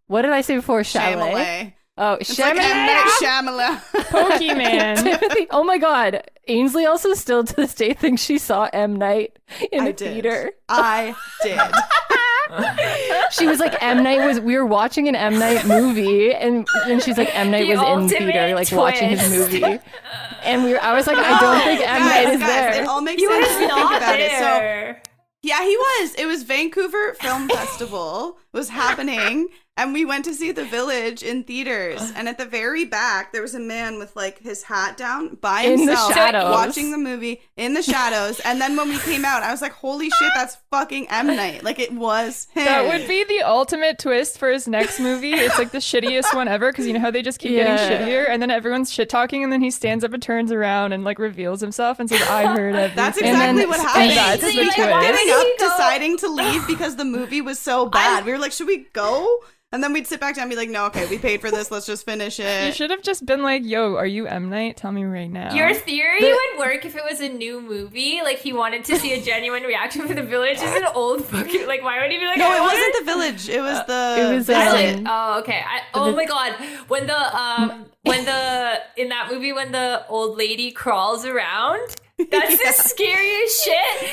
[0.06, 1.32] What did I say before Chalamet?
[1.34, 1.72] Chamelet.
[1.98, 3.76] Oh, It's like Chalamet.
[4.08, 5.02] Pokemon.
[5.02, 5.46] Timothy.
[5.50, 6.22] Oh my God.
[6.50, 9.38] Ainsley also still to this day thinks she saw M Night
[9.72, 10.12] in I the did.
[10.12, 10.52] theater.
[10.68, 11.60] I did.
[13.30, 14.40] She was like M Night was.
[14.40, 17.78] We were watching an M Night movie, and then she's like M Night The was
[17.78, 19.78] in ultimate theater, like watching his movie.
[20.42, 22.82] And we were, I was like, I don't think M Night is guys, there.
[22.82, 24.30] It all makes He sense was think not about it.
[24.32, 25.10] So
[25.42, 26.14] yeah, he was.
[26.16, 29.48] It was Vancouver Film Festival was happening,
[29.80, 32.12] and we went to see The Village in theaters.
[32.14, 35.62] And at the very back, there was a man with like his hat down by
[35.62, 36.50] In himself, shadows.
[36.50, 38.40] watching the movie in the shadows.
[38.40, 41.62] And then when we came out, I was like, "Holy shit, that's fucking M Night!"
[41.64, 42.64] Like it was him.
[42.64, 45.32] That would be the ultimate twist for his next movie.
[45.32, 47.76] It's like the shittiest one ever because you know how they just keep Yeah.
[47.76, 50.92] getting shittier, and then everyone's shit talking, and then he stands up and turns around
[50.92, 53.88] and like reveals himself and says, "I heard everything." That's And exactly then- what and
[53.88, 54.10] happened.
[54.16, 55.00] that's We the kept twist.
[55.06, 58.24] getting up, did he go- deciding to leave because the movie was so bad.
[58.24, 59.38] we were like, "Should we go?"
[59.72, 61.70] And then we'd sit back down and be like, "No, okay, we paid for this.
[61.70, 62.66] Let's just finish it.
[62.66, 64.76] You should have just been like, "Yo, are you M Night?
[64.76, 68.20] Tell me right now." Your theory The- would work if it was a new movie.
[68.24, 70.56] Like he wanted to see a genuine reaction for the village.
[70.56, 72.38] Is an old fucking like why would he be like?
[72.38, 73.48] No, I it wanted- wasn't the village.
[73.48, 74.16] It was the.
[74.18, 74.72] it was, I um,
[75.04, 75.62] like, oh, okay.
[75.64, 76.54] I, oh my god,
[76.88, 81.94] when the um when the in that movie when the old lady crawls around
[82.30, 84.10] That's the scariest shit.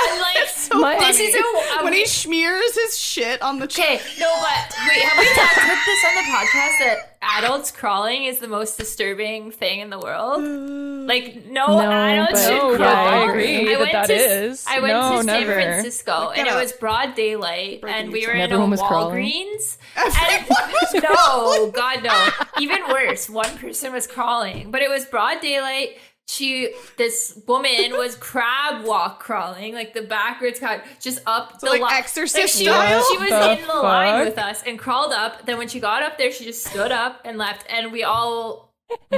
[0.00, 1.38] And like, so My- this is a,
[1.80, 5.26] a when he we- smears his shit on the Okay, no, but wait, have we
[5.34, 9.90] talked about this on the podcast that adults crawling is the most disturbing thing in
[9.90, 10.40] the world?
[10.40, 11.08] Mm.
[11.08, 12.78] Like, no, No, adults but- should No, crawl.
[12.78, 14.64] but I agree that went that to, is.
[14.68, 15.52] I went No, to San never.
[15.54, 18.70] Francisco, Look and it it was broad daylight, Breaking and we were in a Everyone
[18.70, 19.24] was crawling.
[19.24, 19.78] Walgreens.
[19.96, 20.46] And
[21.02, 22.28] no, God, no.
[22.60, 25.96] Even worse, one person was crawling, but it was broad daylight.
[26.30, 31.72] She, this woman was crab walk crawling, like the backwards crowd, just up So the
[31.72, 33.02] like li- Exorcist she, style?
[33.10, 35.46] She was The in the line with us and crawled up.
[35.46, 38.68] Then when she got up there, she just stood up and left, and we all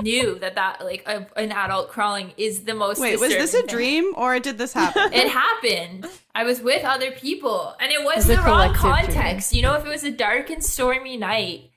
[0.03, 3.01] knew that that like a, an adult crawling is the most.
[3.01, 3.67] Wait, was this a thing.
[3.67, 5.13] dream or did this happen?
[5.13, 6.07] It happened.
[6.33, 9.53] I was with other people, and it was It's a the wrong collective context.
[9.53, 11.70] You know, if it was a dark and stormy night,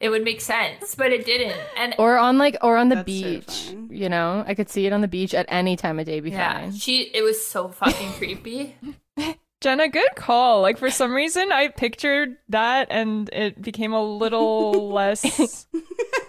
[0.00, 1.56] it would make sense, but it didn't.
[1.76, 3.44] And Or on like or on the That's beach.
[3.66, 3.88] terrifying.
[3.92, 6.20] You know, I could see it on the beach at any time of day.
[6.20, 6.72] Be yeah, fine.
[6.72, 7.02] she.
[7.14, 8.76] It was so fucking creepy.
[9.60, 10.62] Jenna, good call.
[10.62, 15.66] Like for some reason, I pictured that, and it became a little less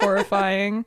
[0.02, 0.86] horrifying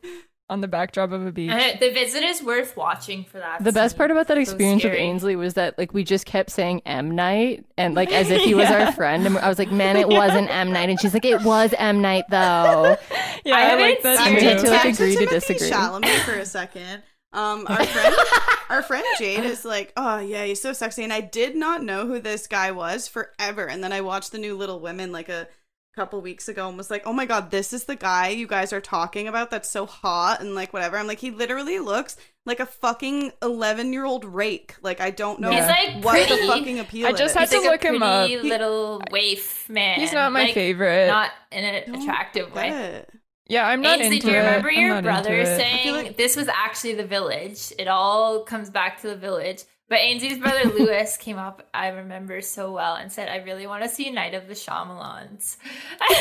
[0.55, 1.51] on the backdrop of a beach.
[1.51, 3.63] And the visit is worth watching for that.
[3.63, 5.05] The best part about that So experience with scary.
[5.05, 8.55] Ainsley was that like we just kept saying M Night and like as if he
[8.61, 11.25] was our friend and I was like, man, it wasn't M Night and she's like,
[11.25, 12.97] it was M Night though.
[13.45, 14.47] yeah, I I, like that seen We too.
[14.47, 15.71] had to, like, Back agree to Timothée disagree.
[15.71, 17.03] Chalamet for a second.
[17.33, 18.15] Um, our friend,
[18.71, 22.07] our friend Jade is like, oh yeah, he's so sexy, and I did not know
[22.07, 23.67] who this guy was forever.
[23.67, 25.49] And then I watched the new Little Women like a
[25.95, 28.73] couple weeks ago and was like, oh my god, this is the guy you guys
[28.73, 29.51] are talking about.
[29.51, 30.97] That's so hot and like whatever.
[30.99, 34.75] I'm like, he literally looks like a fucking eleven year old rake.
[34.83, 37.07] Like I don't know He's, like, what the fucking appeal.
[37.07, 37.41] I just is.
[37.41, 38.27] had to like look a him up.
[38.29, 40.01] pretty little waif man.
[40.01, 41.07] He's not my Like, favorite.
[41.07, 42.69] Not in an attractive way.
[42.71, 43.11] it.
[43.49, 46.49] yeah, I'm not Ainsley, into do you remember I'm your brother saying like- this was
[46.49, 47.73] actually the village?
[47.79, 49.63] It all comes back to the village.
[49.89, 53.83] But Ainsley's brother Lewis came up, I remember so well, and said, I really want
[53.83, 55.57] to see Night of the Shyamalans.
[56.01, 56.17] and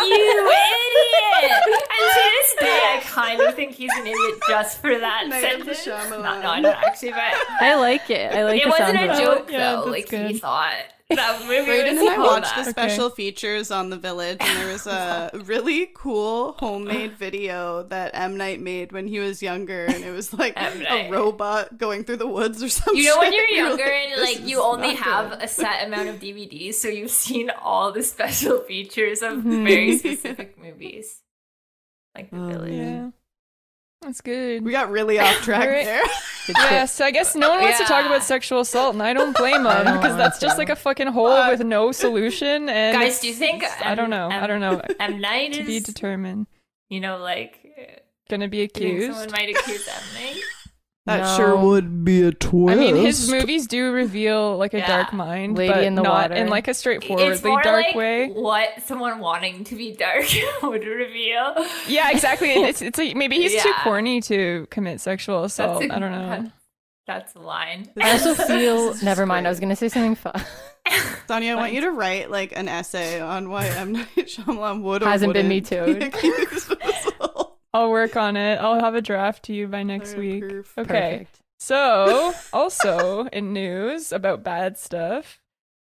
[0.00, 0.86] we were like, you
[1.42, 1.60] idiot!
[1.66, 5.58] And to this day, I kind of think he's an idiot just for that Night
[5.60, 6.08] of the sentence.
[6.10, 6.22] Shyamalan.
[6.22, 7.20] Not, no, I don't actually, but
[7.60, 8.32] I like it.
[8.32, 9.56] I like it the wasn't a joke, though.
[9.56, 10.40] that's Like, he good.
[10.40, 10.74] thought
[11.10, 12.70] that movie Braden was and I cool watched the enough.
[12.70, 18.36] special features on the village, and there was a really cool homemade video that M
[18.36, 22.26] Night made when he was younger, and it was like a robot going through the
[22.26, 22.96] woods or something.
[23.02, 26.08] You know when you're younger and "This like you only have good." a set amount
[26.08, 29.64] of DVDs, so you've seen all the special features of Mm-hmm.
[29.64, 31.20] very specific movies,
[32.14, 32.72] like The Oh, Village.
[32.72, 33.10] Yeah,
[34.04, 34.62] that's good.
[34.64, 35.84] We got really off track Alright.
[35.84, 36.02] there.
[36.46, 36.56] Good.
[36.58, 39.34] Yeah, so I guess no one wants to talk about sexual assault, and I don't
[39.34, 42.68] blame them because want that's just like a fucking hole with no solution.
[42.68, 44.28] And Guys, do you think I don't know.
[44.28, 44.82] I don't know.
[45.00, 46.46] M Night to be determined,
[46.90, 47.60] you know like
[48.28, 49.12] gonna be do you think accused.
[49.18, 50.42] someone might accuse M Night?
[51.06, 51.36] That No.
[51.36, 52.72] sure would be a twist.
[52.78, 54.86] I mean, his movies do reveal like a Yeah.
[54.86, 56.34] dark mind, Lady but in the not Water.
[56.34, 58.28] in like a It's straightforwardly more dark like way.
[58.28, 60.24] what someone wanting to be dark
[60.62, 61.54] would reveal.
[61.86, 62.52] Yeah, exactly.
[62.54, 65.82] It's it's like, maybe he's too corny to commit sexual assault.
[65.84, 66.50] a- I don't know.
[67.06, 67.90] That's a line.
[68.00, 69.44] I also feel never mind.
[69.44, 69.48] great.
[69.48, 70.42] I was gonna say something fun.
[71.28, 75.02] Sonia, I want you to write like an essay on why M Night Shyamalan would
[75.02, 75.98] or Hasn't been wouldn't Me Too'd.
[75.98, 77.58] be accused of assault.
[77.74, 78.56] I'll work on it.
[78.60, 80.44] I'll have a draft to you by next Alright, week.
[80.44, 80.66] perf.
[80.78, 80.84] Okay.
[81.18, 81.40] Perfect.
[81.58, 85.40] So, also in news about bad stuff,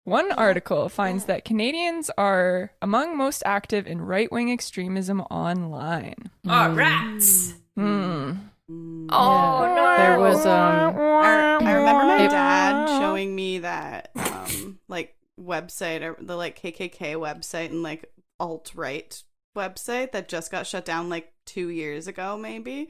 [0.03, 6.29] one article finds that Canadians are among most active in right wing extremism online.
[6.47, 7.53] Oh, rats.
[7.75, 8.31] Hmm.
[8.69, 9.07] Mm.
[9.11, 9.97] Oh no.
[9.97, 16.01] There was um I, I remember my It- dad showing me that um like website
[16.01, 19.23] or the like KKK website and like alt right
[19.57, 22.89] website that just got shut down like two years ago maybe.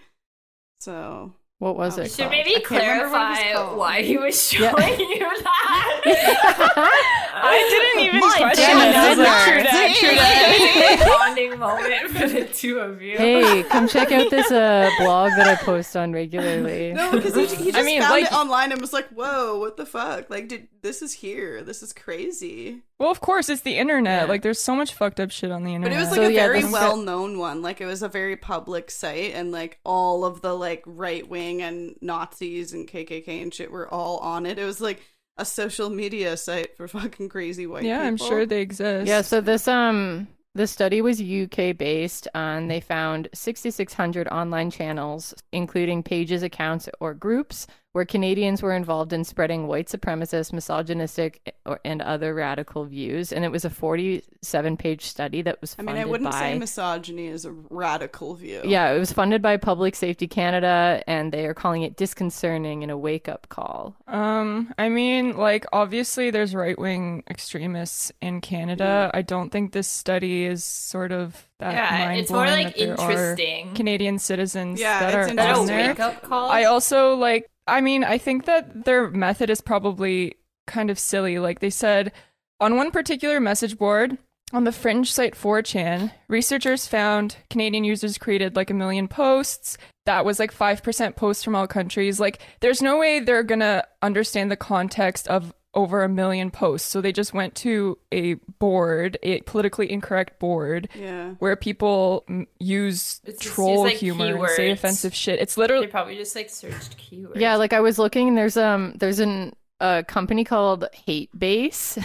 [0.80, 2.12] So what was Oh, it?
[2.12, 2.32] Should called?
[2.32, 4.60] maybe I can't remember what it was clarify why he was Yeah.
[4.72, 6.04] showing you that.
[7.40, 8.96] I didn't even My question dad it.
[8.96, 11.18] I was like, true that, true that.
[11.20, 13.18] bonding moment for the two of you.
[13.18, 16.94] Hey, come check out this uh blog that I post on regularly.
[16.96, 19.58] no, because he, he just I mean, found like- it online and was like, "Whoa,
[19.60, 20.30] what the fuck?
[20.30, 21.64] Like, did this is here?
[21.64, 24.24] This is crazy." Well, of course, it's the internet.
[24.24, 24.28] Yeah.
[24.28, 25.96] Like, there's so much fucked up shit on the internet.
[25.96, 27.62] But it was like So, a yeah, very well known one.
[27.62, 31.62] Like it was a very public site, and like all of the like right wing
[31.62, 34.58] and Nazis and KKK and shit were all on it.
[34.58, 35.02] It was like
[35.38, 37.90] a social media site for fucking crazy white people.
[37.90, 38.26] yeah, people.
[38.26, 39.08] I'm sure they exist.
[39.08, 45.36] Yeah, so this um the study was UK based and they found 6600 online channels
[45.52, 51.80] including pages, accounts or groups where Canadians were involved in spreading white supremacist, misogynistic, or,
[51.84, 53.34] and other radical views.
[53.34, 56.32] And it was a 47 page study that was funded by I mean, I wouldn't
[56.32, 56.40] by.
[56.40, 58.62] say misogyny is a radical view.
[58.64, 62.92] yeah, it was funded by Public Safety Canada, and they are calling it disconcerting and
[62.92, 63.96] a wake up call.
[64.08, 69.10] Um, I mean, like obviously there's right wing extremists in Canada.
[69.12, 73.74] I don't think this study is sort of that Yeah, mind it's more like interesting.
[73.74, 75.90] Canadian citizens Yeah, that it's are That on there.
[75.90, 76.50] wake up call.
[76.50, 80.36] I also like I mean, I think that their method is probably
[80.68, 81.38] kind of silly.
[81.40, 82.12] Like they said
[82.60, 84.18] on one particular message board
[84.54, 89.78] on the fringe site 4chan, researchers found Canadian users created like a million posts.
[90.06, 92.20] That was like 5% posts from all countries.
[92.20, 96.90] Like there's no way they're going to understand the context of over a million posts.
[96.90, 101.32] So they just went to a board, a politically incorrect board Yeah.
[101.40, 105.40] where people mm, use It's troll use, like, humor and say offensive shit.
[105.40, 107.40] It's literally they probably just like searched keywords.
[107.40, 112.04] Yeah, like I was looking, and there's um there's an a company called Hatebase,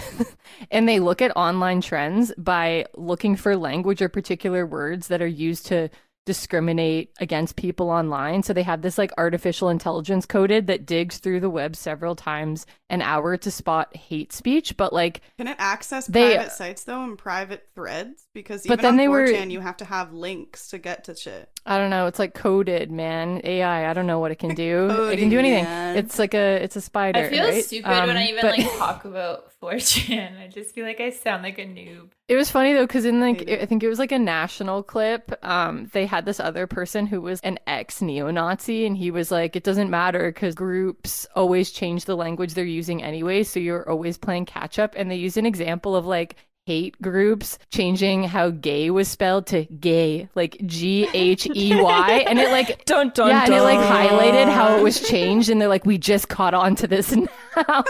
[0.71, 5.27] and they look at online trends by looking for language or particular words that are
[5.27, 5.89] used to
[6.25, 8.43] discriminate against people online.
[8.43, 12.65] So they have this like artificial intelligence coded that digs through the web several times
[12.93, 17.03] an hour to spot hate speech, but like Can it access They- private sites though
[17.03, 18.27] and private threads?
[18.33, 21.15] Because But then on they were- 4chan, you have to have links to get to
[21.15, 21.49] shit.
[21.65, 22.07] I don't know.
[22.07, 23.39] It's like coded, man.
[23.43, 23.89] AI.
[23.89, 24.89] I don't know what it can do.
[25.09, 25.63] it can do anything.
[25.63, 25.95] man.
[25.97, 27.19] it's like a it's a spider.
[27.19, 27.63] I feel right?
[27.63, 30.39] stupid when Um, I even but- like talk about 4chan.
[30.41, 32.09] I just feel like I sound like a noob.
[32.27, 33.61] It was funny though, because in like it.
[33.61, 35.31] I think it was like a national clip.
[35.41, 39.55] Um, they had this other person who was an ex neo-Nazi, and he was like,
[39.55, 44.17] "It doesn't matter because groups always change the language they're using anyway, so you're always
[44.17, 48.89] playing catch up." And they use an example of like hate groups changing how gay
[48.89, 52.85] was spelled to gay, like G H E Y, and it like.
[52.85, 55.97] dun dun yeah, and it like highlighted how it was changed, and they're like, "We
[55.97, 57.25] just caught on to this now."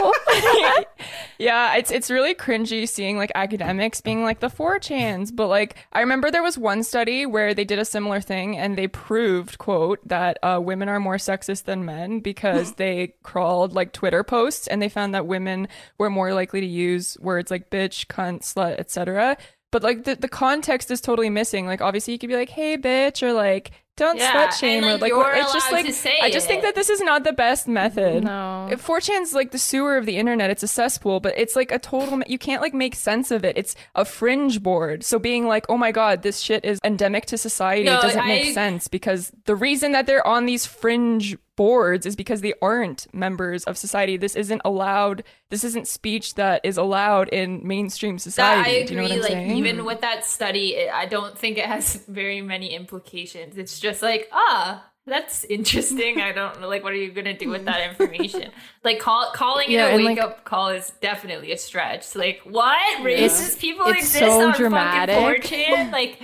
[1.37, 5.99] yeah, it's it's really cringy seeing like academics being like the 4chans, but like I
[5.99, 9.99] remember there was one study where they did a similar thing and they proved quote
[10.07, 14.81] that uh, women are more sexist than men because they crawled like Twitter posts and
[14.81, 15.67] they found that women
[15.97, 19.37] were more likely to use words like bitch, cunt, slut, etc.
[19.71, 21.65] But like the the context is totally missing.
[21.65, 24.97] Like obviously you could be like, "Hey, bitch," or like, "Don't Yeah, slut shame," or
[24.97, 25.85] like, it's just like
[26.23, 28.23] I just think that this is not the best method.
[28.23, 28.67] no.
[28.71, 31.79] If 4chan's like the sewer of the internet, it's a cesspool, but it's like a
[31.79, 33.57] total, you can't like make sense of it.
[33.57, 35.03] It's a fringe board.
[35.03, 38.27] So being like, oh my God, this shit is endemic to society No, doesn't I-
[38.27, 43.05] make sense because the reason that they're on these fringe boards is because they aren't
[43.13, 44.17] members of society.
[44.17, 48.81] This isn't allowed, this isn't speech that is allowed in mainstream society.
[48.81, 49.17] I Do you know agree.
[49.19, 49.57] what I'm like saying?
[49.57, 53.55] even with that study, it, I don't think it has very many implications.
[53.55, 54.89] It's just like ah.
[55.05, 56.21] That's interesting.
[56.21, 56.69] I don't know.
[56.69, 58.51] Like, what are you gonna do with that information?
[58.85, 62.15] Like, call, calling it a wake like- up call is definitely a stretch.
[62.15, 65.15] Like, what racist people it's exist so on dramatic.
[65.15, 65.91] fucking 4chan?
[65.91, 66.21] Like,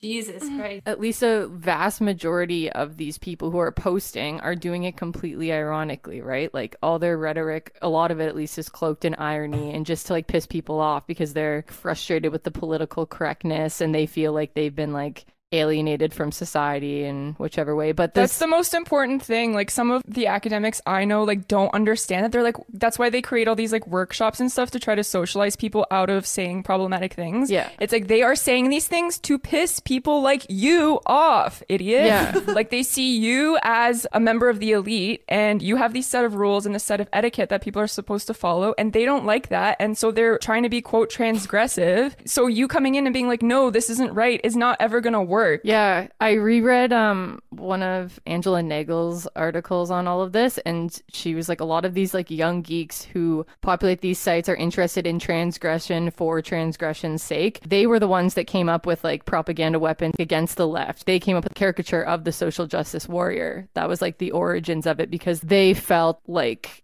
[0.00, 0.82] Jesus Christ.
[0.86, 5.50] at least a vast majority of these people who are posting are doing it completely
[5.52, 6.52] ironically, right?
[6.52, 9.86] Like all their rhetoric, a lot of it at least is cloaked in irony and
[9.86, 14.04] just to like piss people off because they're frustrated with the political correctness and they
[14.04, 15.24] feel like they've been like
[15.54, 17.92] alienated from society in whichever way.
[17.92, 19.54] But That's the most important thing.
[19.54, 22.32] Like some of the academics I know like don't understand that.
[22.32, 25.04] They're like that's why they create all these like workshops and stuff to try to
[25.04, 27.50] socialize people out of saying problematic things.
[27.50, 27.68] Yeah.
[27.78, 32.06] It's like they are saying these things to piss people like you off, idiot.
[32.06, 32.40] Yeah.
[32.46, 36.24] like they see you as a member of the elite and you have these set
[36.24, 39.04] of rules and a set of etiquette that people are supposed to follow and they
[39.04, 42.14] don't like that and so they're trying to be quote transgressive.
[42.26, 45.12] So you coming in and being like, "No, this isn't right," is not ever going
[45.12, 45.43] to work.
[45.64, 51.34] Yeah, I reread um one of Angela Nagle's articles on all of this and she
[51.34, 55.06] was like a lot of these like young geeks who populate these sites are interested
[55.06, 57.60] in transgression for transgression's sake.
[57.66, 61.06] They were the ones that came up with like propaganda weapons against the left.
[61.06, 63.68] They came up with caricature of the social justice warrior.
[63.74, 66.83] That was like the origins of it because they felt like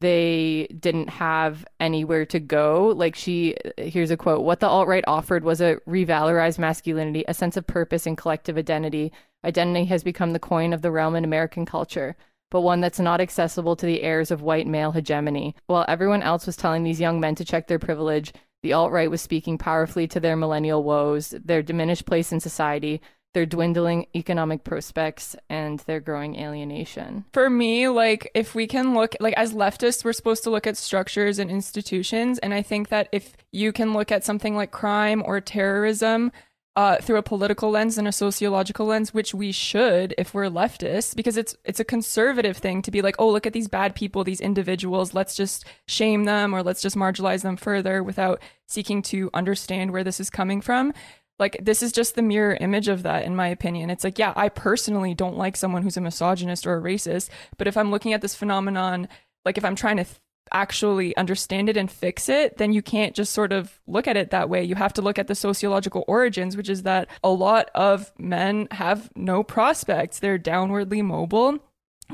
[0.00, 2.92] they didn't have anywhere to go.
[2.94, 7.34] Like she, here's a quote: "What the alt right offered was a revalorized masculinity, a
[7.34, 9.12] sense of purpose and collective identity.
[9.44, 12.16] Identity has become the coin of the realm in American culture."
[12.50, 15.56] But one that's not accessible to the heirs of white male hegemony.
[15.68, 19.10] While everyone else was telling these young men to check their privilege, the alt right
[19.10, 23.00] was speaking powerfully to their millennial woes, their diminished place in society,
[23.34, 27.24] their dwindling economic prospects, and their growing alienation.
[27.32, 30.76] for me like if we can look like as leftists we're supposed to look at
[30.76, 35.22] structures and institutions and i think that if you can look at something like crime
[35.24, 36.30] or terrorism
[36.74, 41.14] uh, through a political lens and a sociological lens, which we should if we're leftists,
[41.14, 44.24] because it's it's a conservative thing to be like, oh, look at these bad people,
[44.24, 49.28] these individuals, let's just shame them or let's just marginalize them further without seeking to
[49.34, 50.94] understand where this is coming from.
[51.42, 53.90] Like this is just the mirror image of that, in my opinion.
[53.90, 57.66] It's like, yeah, I personally don't like someone who's a misogynist or a racist, but
[57.66, 59.08] if I'm looking at this phenomenon,
[59.44, 60.20] like if I'm trying to th-
[60.52, 64.30] actually understand it and fix it, then you can't just sort of look at it
[64.30, 64.62] that way.
[64.62, 68.68] You have to look at the sociological origins, which is that a lot of men
[68.70, 70.20] have no prospects.
[70.20, 71.58] They're downwardly mobile.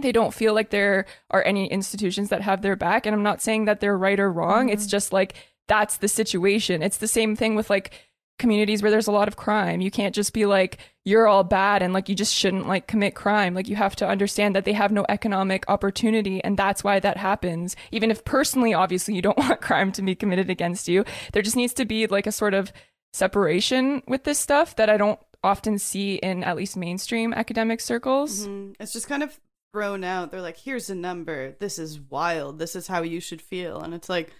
[0.00, 3.04] They don't feel like there are any institutions that have their back.
[3.04, 4.68] And I'm not saying that they're right or wrong.
[4.68, 4.72] Mm-hmm.
[4.72, 5.34] It's just like
[5.66, 6.82] that's the situation.
[6.82, 7.92] It's the same thing with like
[8.38, 9.80] communities where there's a lot of crime.
[9.80, 13.14] You can't just be like, you're all bad and like you just shouldn't like commit
[13.14, 13.54] crime.
[13.54, 17.16] Like you have to understand that they have no economic opportunity and that's why that
[17.16, 17.76] happens.
[17.92, 21.56] Even if personally, obviously, you don't want crime to be committed against you, there just
[21.56, 22.72] needs to be like a sort of
[23.12, 28.46] separation with this stuff that I don't often see in at least mainstream academic circles.
[28.46, 28.72] Mm-hmm.
[28.80, 29.38] It's just kind of
[29.72, 30.30] thrown out.
[30.30, 31.52] They're like, here's a number.
[31.58, 32.58] This is wild.
[32.58, 33.80] This is how you should feel.
[33.80, 34.32] And it's like,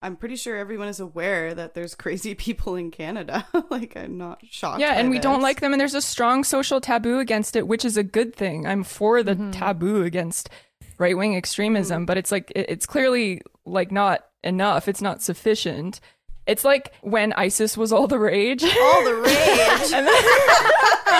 [0.00, 3.46] I'm pretty sure everyone is aware that there's crazy people in Canada.
[3.70, 4.80] like, I'm not shocked.
[4.80, 5.22] Yeah, and we this.
[5.22, 8.34] don't like them, and there's a strong social taboo against it, which is a good
[8.34, 8.66] thing.
[8.66, 9.50] I'm for the mm-hmm.
[9.50, 10.50] taboo against
[10.98, 12.06] right wing extremism, mm-hmm.
[12.06, 14.88] but it's like, it's clearly like not enough.
[14.88, 16.00] It's not sufficient.
[16.46, 18.64] It's like when ISIS was all the rage.
[18.64, 19.92] All the rage.
[19.92, 20.08] and,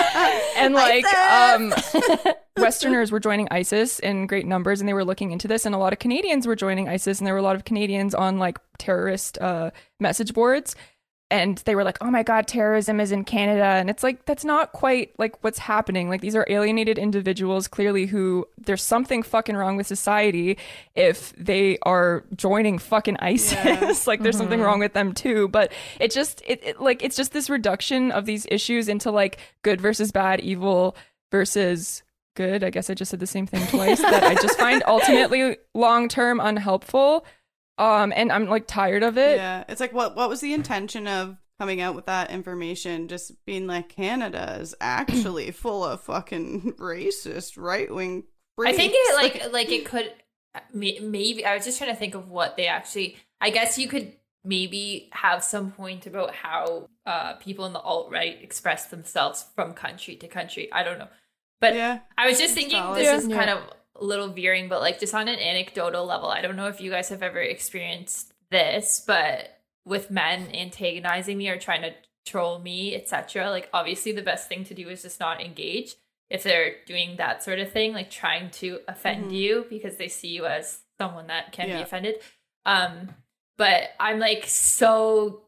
[0.57, 1.73] and, like um,
[2.57, 5.77] Westerners were joining ISIS in great numbers and they were looking into this and a
[5.77, 8.59] lot of Canadians were joining ISIS and there were a lot of Canadians on like
[8.77, 10.75] terrorist uh, message boards
[11.31, 14.43] and they were like, "Oh my god, terrorism is in Canada." And it's like that's
[14.43, 16.09] not quite like what's happening.
[16.09, 20.57] Like these are alienated individuals clearly who there's something fucking wrong with society
[20.95, 23.53] if they are joining fucking ISIS.
[23.53, 23.93] Yeah.
[24.07, 24.43] like there's mm-hmm.
[24.43, 28.11] something wrong with them too, but it just it, it like it's just this reduction
[28.11, 30.95] of these issues into like good versus bad, evil
[31.31, 32.01] versus
[32.35, 32.63] good.
[32.63, 36.39] I guess I just said the same thing twice that I just find ultimately long-term
[36.39, 37.25] unhelpful
[37.79, 39.37] um, and I'm like tired of it.
[39.37, 43.07] Yeah, it's like what what was the intention of coming out with that information?
[43.07, 48.25] Just being like Canada is actually full of fucking racist right wing.
[48.63, 50.13] I think it like like it could
[50.73, 51.45] maybe.
[51.45, 53.15] I was just trying to think of what they actually.
[53.39, 54.11] I guess you could
[54.43, 59.73] maybe have some point about how uh, people in the alt right express themselves from
[59.73, 60.69] country to country.
[60.73, 61.07] I don't know,
[61.61, 63.15] but yeah, I was just thinking this yeah.
[63.15, 63.59] is kind of
[63.99, 67.09] little veering, but like just on an anecdotal level, I don't know if you guys
[67.09, 71.93] have ever experienced this, but with men antagonizing me or trying to
[72.25, 73.49] troll me, etc.
[73.49, 75.95] Like obviously the best thing to do is just not engage
[76.29, 79.35] if they're doing that sort of thing, like trying to offend mm-hmm.
[79.35, 81.77] you because they see you as someone that can yeah.
[81.77, 82.15] be offended.
[82.65, 83.09] Um,
[83.57, 85.43] but I'm like so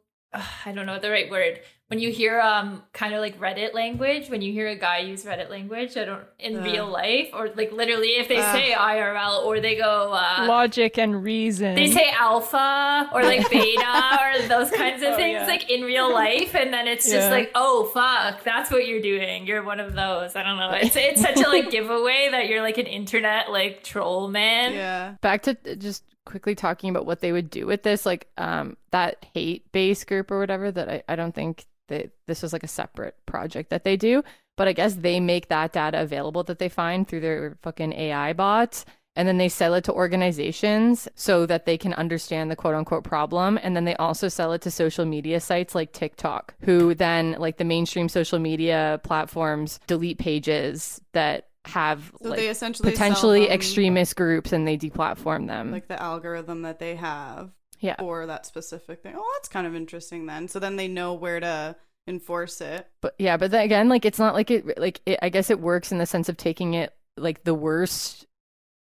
[0.65, 1.61] I don't know the right word
[1.91, 5.25] when you hear um kind of like Reddit language, when you hear a guy use
[5.25, 8.71] Reddit language, I don't in uh, real life or like literally if they uh, say
[8.71, 11.75] IRL or they go uh, logic and reason.
[11.75, 15.45] They say alpha or like beta or those kinds of oh, things yeah.
[15.45, 17.29] like in real life and then it's just yeah.
[17.29, 19.45] like, "Oh fuck, that's what you're doing.
[19.45, 20.71] You're one of those." I don't know.
[20.71, 24.71] It's it's such a like giveaway that you're like an internet like troll man.
[24.71, 25.15] Yeah.
[25.19, 29.25] Back to just quickly talking about what they would do with this like um that
[29.35, 33.15] Hatebase group or whatever that I, I don't think they, this was like a separate
[33.25, 34.23] project that they do.
[34.57, 38.33] But I guess they make that data available that they find through their fucking AI
[38.33, 38.85] bots.
[39.15, 43.03] And then they sell it to organizations so that they can understand the quote unquote
[43.03, 43.59] problem.
[43.61, 47.57] And then they also sell it to social media sites like TikTok, who then, like
[47.57, 54.15] the mainstream social media platforms, delete pages that have so like, they essentially potentially extremist
[54.15, 55.71] groups and they deplatform them.
[55.71, 57.51] Like the algorithm that they have
[57.81, 57.97] yeah.
[57.99, 59.15] for that specific thing.
[59.17, 60.47] Oh, that's kind of interesting then.
[60.47, 61.75] So then they know where to
[62.07, 62.87] enforce it.
[63.01, 65.59] But yeah, but then again, like it's not like it like it, I guess it
[65.59, 68.25] works in the sense of taking it like the worst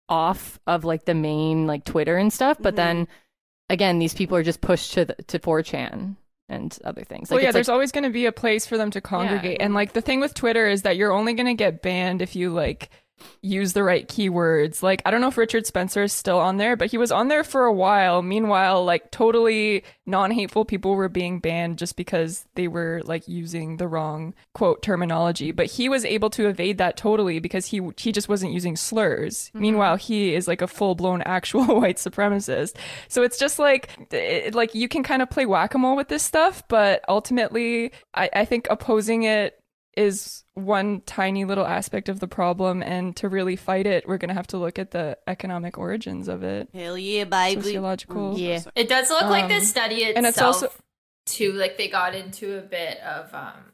[0.09, 2.75] off of like the main like Twitter and stuff, but mm-hmm.
[2.77, 3.07] then
[3.69, 6.15] again, these people are just pushed to the, to 4chan
[6.49, 7.31] and other things.
[7.31, 9.57] Like, well, yeah, there's like, always going to be a place for them to congregate.
[9.59, 9.65] Yeah.
[9.65, 12.35] And like the thing with Twitter is that you're only going to get banned if
[12.35, 12.89] you like
[13.41, 14.81] use the right keywords.
[14.83, 17.27] Like, I don't know if Richard Spencer is still on there, but he was on
[17.27, 18.21] there for a while.
[18.21, 23.77] Meanwhile, like, totally non hateful people were being banned just because they were like using
[23.77, 25.51] the wrong quote terminology.
[25.51, 29.49] But he was able to evade that totally because he he just wasn't using slurs.
[29.49, 29.61] Mm-hmm.
[29.61, 32.75] Meanwhile, he is like a full blown actual white supremacist.
[33.07, 36.07] So it's just like, it, like you can kind of play whack a mole with
[36.07, 39.59] this stuff, but ultimately, I, I think opposing it
[39.95, 44.29] is one tiny little aspect of the problem and to really fight it we're going
[44.29, 48.61] to have to look at the economic origins of it hell yeah baby sociological yeah
[48.75, 50.69] it does look um, like the study itself and it's also
[51.25, 53.71] too like they got into a bit of um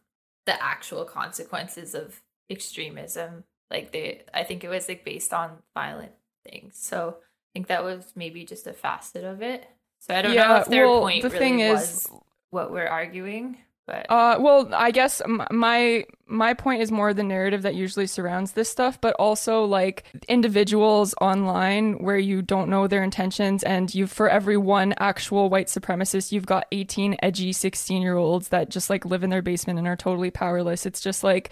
[0.47, 2.19] the actual consequences of
[2.49, 3.43] extremism.
[3.69, 6.11] Like they, I think it was like based on violent
[6.45, 6.75] things.
[6.77, 9.65] So I think that was maybe just a facet of it.
[9.99, 12.07] So I don't know Yeah, if their well, point the really thing is-
[12.49, 13.57] what we're arguing,
[13.87, 15.21] but Uh, well, I guess
[15.51, 20.05] my my point is more the narrative that usually surrounds this stuff, but also like
[20.29, 25.67] individuals online where you don't know their intentions, and you for every one actual white
[25.67, 29.79] supremacist, you've got eighteen edgy sixteen year olds that just like live in their basement
[29.79, 30.85] and are totally powerless.
[30.85, 31.51] It's just like.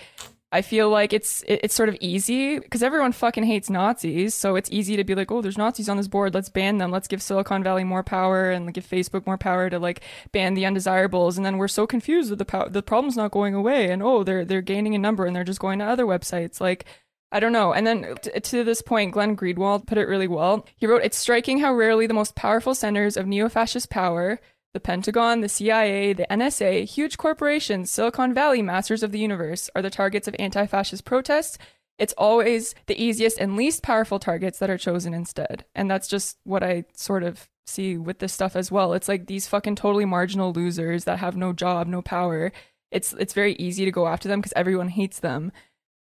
[0.52, 4.72] I feel like it's it's sort of easy because everyone fucking hates Nazis, so it's
[4.72, 7.22] easy to be like, oh, there's Nazis on this board, let's ban them, let's give
[7.22, 11.38] Silicon Valley more power and like, give Facebook more power to like ban the undesirables,
[11.38, 14.24] and then we're so confused that the pow- the problem's not going away, and oh,
[14.24, 16.86] they're they're gaining in number and they're just going to other websites, like.
[17.32, 17.74] I don't know.
[17.74, 20.66] And then t- to this point, Glenn Greenwald put it really well.
[20.78, 24.40] He wrote, It's striking how rarely the most powerful centers of neo fascist power,
[24.74, 29.82] the Pentagon, the CIA, the NSA, huge corporations, Silicon Valley, masters of the universe, are
[29.82, 31.58] the targets of anti fascist protests.
[31.98, 35.66] It's always the easiest and least powerful targets that are chosen instead.
[35.76, 38.94] And that's just what I sort of see with this stuff as well.
[38.94, 42.52] It's like these fucking totally marginal losers that have no job, no power.
[42.92, 45.52] It's it's very easy to go after them because everyone hates them.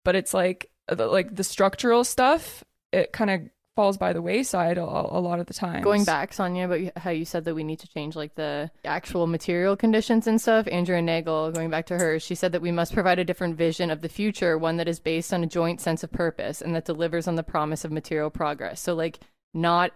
[0.05, 3.41] But it's like like the structural stuff, it kind of
[3.77, 5.83] falls by the wayside a, a lot of the time.
[5.83, 9.27] Going back, Sonia, about how you said that we need to change like the actual
[9.27, 10.67] material conditions and stuff.
[10.67, 13.91] Andrea Nagle, going back to her, she said that we must provide a different vision
[13.91, 16.85] of the future, one that is based on a joint sense of purpose and that
[16.85, 18.81] delivers on the promise of material progress.
[18.81, 19.19] So, like,
[19.53, 19.91] not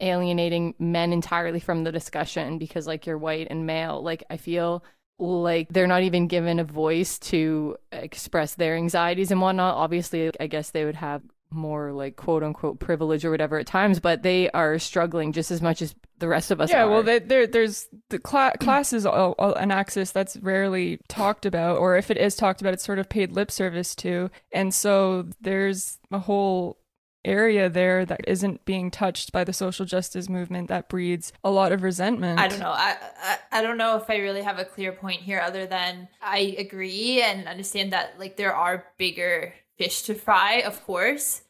[0.00, 4.02] alienating men entirely from the discussion because, like, you're white and male.
[4.02, 4.82] Like, I feel
[5.18, 9.74] like they're not even given a voice to express their anxieties and whatnot.
[9.74, 11.20] Obviously, I guess they would have
[11.54, 15.62] more like quote unquote privilege or whatever at times, but they are struggling just as
[15.62, 16.90] much as the rest of us yeah, are.
[16.90, 21.44] well, they, there, there's the cla- class is a- a- an axis that's rarely talked
[21.44, 24.74] about, or if it is talked about, it's sort of paid lip service to, and
[24.74, 26.78] so there's a whole
[27.24, 31.72] area there that isn't being touched by the social justice movement that breeds a lot
[31.72, 32.38] of resentment.
[32.38, 32.72] I don't know.
[32.74, 36.08] I, I I don't know if I really have a clear point here, other than
[36.20, 41.42] I agree and understand that like there are bigger fish to fry, of course.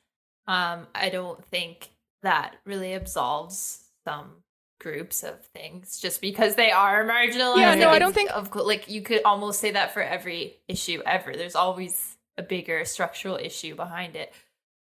[0.46, 1.90] Um, I don't think
[2.22, 4.42] that really absolves some
[4.80, 7.58] groups of things just because they are marginalized.
[7.58, 11.02] Yeah, no, I don't think- of like you could almost say that for every issue
[11.06, 11.34] ever.
[11.34, 14.32] There's always a bigger structural issue behind it.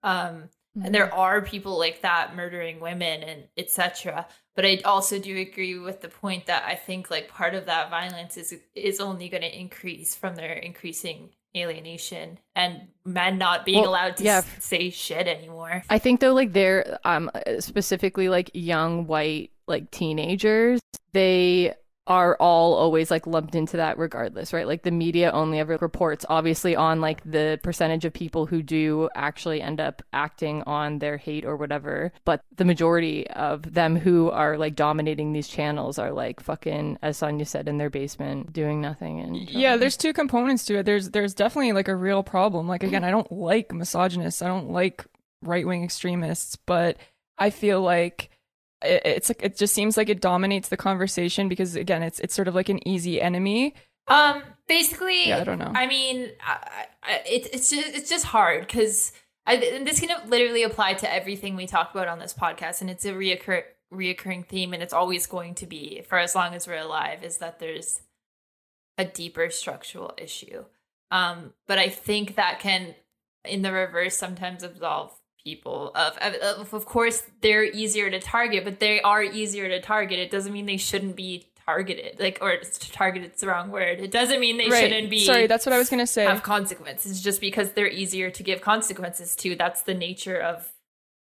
[0.02, 0.48] Um,
[0.82, 5.78] and there are people like that murdering women and etc but i also do agree
[5.78, 9.42] with the point that i think like part of that violence is is only going
[9.42, 14.38] to increase from their increasing alienation and men not being Well, allowed to yeah.
[14.38, 19.90] s- say shit anymore I think though, like they're um specifically like young white like
[19.90, 20.80] teenagers,
[21.12, 21.74] they
[22.10, 24.66] are all always like lumped into that regardless, right?
[24.66, 29.08] Like the media only ever reports obviously on like the percentage of people who do
[29.14, 34.28] actually end up acting on their hate or whatever, but the majority of them who
[34.28, 38.80] are like dominating these channels are like fucking as Sonia said in their basement doing
[38.80, 39.76] nothing and yeah.
[39.76, 40.86] There's two components to it.
[40.86, 42.66] There's there's definitely like a real problem.
[42.66, 44.42] Like again i don't like misogynists.
[44.42, 45.06] I don't like
[45.42, 46.56] right-wing extremists.
[46.56, 46.96] But
[47.38, 48.30] i feel like
[48.82, 52.34] it, it's like it just seems like it dominates the conversation because again it's it's
[52.34, 53.74] sort of like an easy enemy
[54.08, 55.72] um basically Yeah, I don't know.
[55.74, 59.12] i mean I, I, it, it's just it's just hard because
[59.46, 63.12] this can literally apply to everything we talk about on this podcast and it's a
[63.12, 63.62] reoccur
[63.92, 67.38] reoccurring theme and it's always going to be for as long as we're alive is
[67.38, 68.00] that there's
[68.98, 70.64] a deeper structural issue
[71.10, 72.94] um but i think that can
[73.44, 75.12] in the reverse sometimes absolve
[75.44, 80.18] people of, of of course they're easier to target but they are easier to target.
[80.18, 84.00] It doesn't mean they shouldn't be targeted like or targeted's the wrong word.
[84.00, 84.82] It doesn't mean they right.
[84.82, 86.24] shouldn't be sorry that's what i was gonna say.
[86.24, 87.22] have consequences.
[87.22, 90.70] Just because they're easier to give consequences to that's the nature of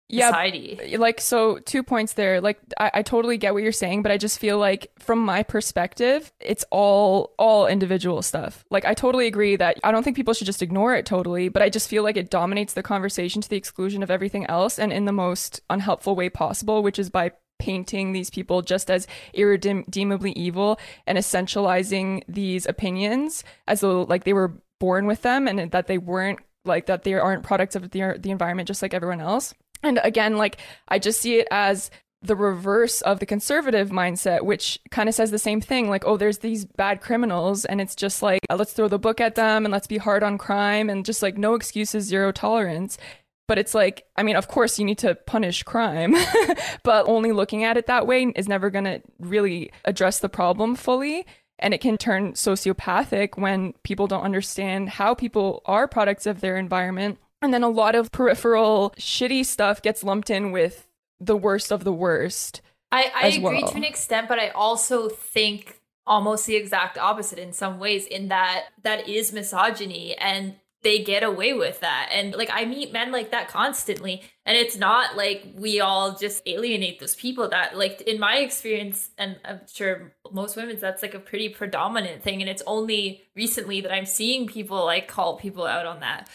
[0.08, 0.96] yeah society.
[0.96, 2.40] Like so two points there.
[2.40, 5.42] Like I, I totally get what you're saying but i just feel like from my
[5.42, 8.64] perspective it's all all individual stuff.
[8.70, 11.62] Like i totally agree that i don't think people should just ignore it totally but
[11.62, 14.92] i just feel like it dominates the conversation to the exclusion of everything else and
[14.92, 20.32] in the most unhelpful way possible which is by painting these people just as irredeemably
[20.32, 25.86] evil and essentializing these opinions as though like they were born with them and that
[25.88, 29.54] they weren't like that they aren't products of the, the environment just like everyone else
[29.82, 30.58] and again, like
[30.88, 35.30] I just see it as the reverse of the conservative mindset, which kind of says
[35.30, 38.72] the same thing like, oh, there's these bad criminals, and it's just like, uh, let's
[38.72, 41.54] throw the book at them and let's be hard on crime and just like no
[41.54, 42.98] excuses, zero tolerance.
[43.46, 46.14] But it's like, I mean, of course, you need to punish crime,
[46.82, 50.74] but only looking at it that way is never going to really address the problem
[50.74, 51.24] fully.
[51.60, 56.56] and it can turn sociopathic when people don't understand how people are products of their
[56.56, 57.18] environment.
[57.40, 60.88] And then a lot of peripheral shitty stuff gets lumped in with
[61.20, 62.60] the worst of the worst.
[62.90, 63.68] I, I agree well.
[63.68, 68.28] to an extent, but I also think almost the exact opposite in some ways, in
[68.28, 72.08] that that is misogyny and they get away with that.
[72.12, 74.22] And like I meet men like that constantly.
[74.46, 79.10] And it's not like we all just alienate those people that like in my experience,
[79.18, 82.40] and I'm sure most women's that's like a pretty predominant thing.
[82.40, 86.28] And it's only recently that I'm seeing people like call people out on that.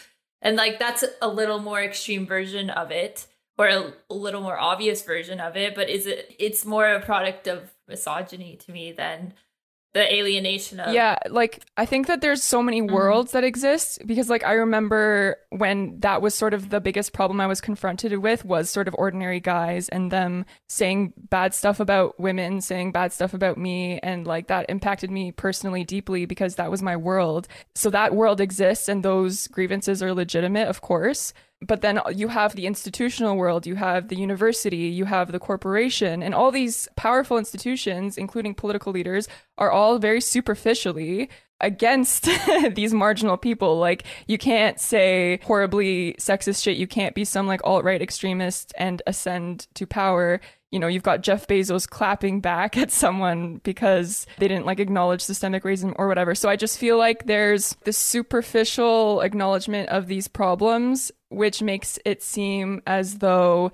[0.44, 3.26] And like that's a little more extreme version of it
[3.56, 7.00] or a, a little more obvious version of it, but is it it's more a
[7.00, 9.32] product of misogyny to me than
[9.94, 12.94] the alienation of Yeah, like I think that there's so many mm-hmm.
[12.94, 17.40] worlds that exist because like I remember when that was sort of the biggest problem
[17.40, 22.18] I was confronted with was sort of ordinary guys and them saying bad stuff about
[22.18, 26.72] women, saying bad stuff about me and like that impacted me personally deeply because that
[26.72, 27.46] was my world.
[27.76, 31.32] So that world exists and those grievances are legitimate, of course.
[31.66, 36.22] But then you have the institutional world, you have the university, you have the corporation,
[36.22, 42.28] and all these powerful institutions, including political leaders, are all very superficially against
[42.74, 43.78] these marginal people.
[43.78, 46.76] Like, you can't say horribly sexist shit.
[46.76, 50.40] You can't be some like alt right extremist and ascend to power.
[50.74, 55.22] You know, you've got Jeff Bezos clapping back at someone because they didn't like acknowledge
[55.22, 56.34] systemic racism or whatever.
[56.34, 62.22] So I just feel like there's this superficial acknowledgement of these problems, which makes it
[62.22, 63.70] seem as though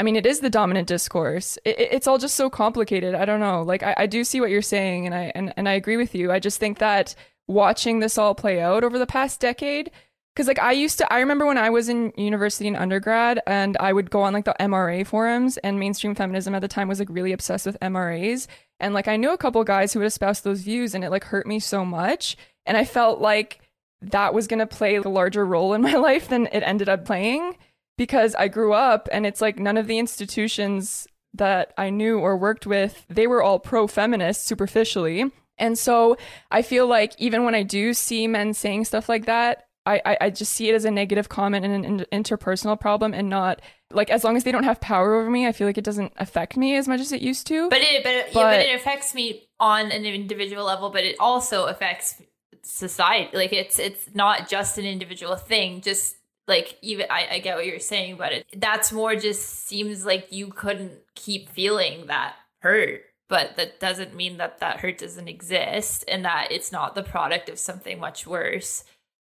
[0.00, 1.58] I mean, it is the dominant discourse.
[1.64, 3.14] It, it- it's all just so complicated.
[3.16, 3.62] I don't know.
[3.62, 6.14] Like, I, I do see what you're saying, and I and, and I agree with
[6.14, 6.30] you.
[6.30, 7.14] I just think that
[7.48, 9.90] watching this all play out over the past decade,
[10.38, 13.76] because like I used to, I remember when I was in university and undergrad, and
[13.80, 17.00] I would go on like the MRA forums, and mainstream feminism at the time was
[17.00, 18.46] like really obsessed with MRAs,
[18.78, 21.24] and like I knew a couple guys who would espouse those views, and it like
[21.24, 22.36] hurt me so much,
[22.66, 23.62] and I felt like
[24.00, 27.56] that was gonna play a larger role in my life than it ended up playing
[27.96, 32.36] because I grew up and it's like none of the institutions that I knew or
[32.36, 35.32] worked with, they were all pro feminist superficially.
[35.58, 36.16] And so
[36.52, 40.16] I feel like even when I do see men saying stuff like that, I, I,
[40.22, 43.60] I just see it as a negative comment and an in- interpersonal problem and not
[43.90, 46.12] like as long as they don't have power over me, I feel like it doesn't
[46.18, 47.68] affect me as much as it used to.
[47.70, 51.04] But it, but, it, yeah, But- but it affects me on an individual level, but
[51.04, 52.20] it also affects
[52.62, 53.36] society.
[53.36, 55.80] Like it's it's not just an individual thing.
[55.80, 56.16] Just
[56.46, 60.32] like even I, I get what you're saying, but it that's more just seems like
[60.32, 63.02] you couldn't keep feeling that hurt.
[63.28, 67.50] But that doesn't mean that that hurt doesn't exist and that it's not the product
[67.50, 68.84] of something much worse.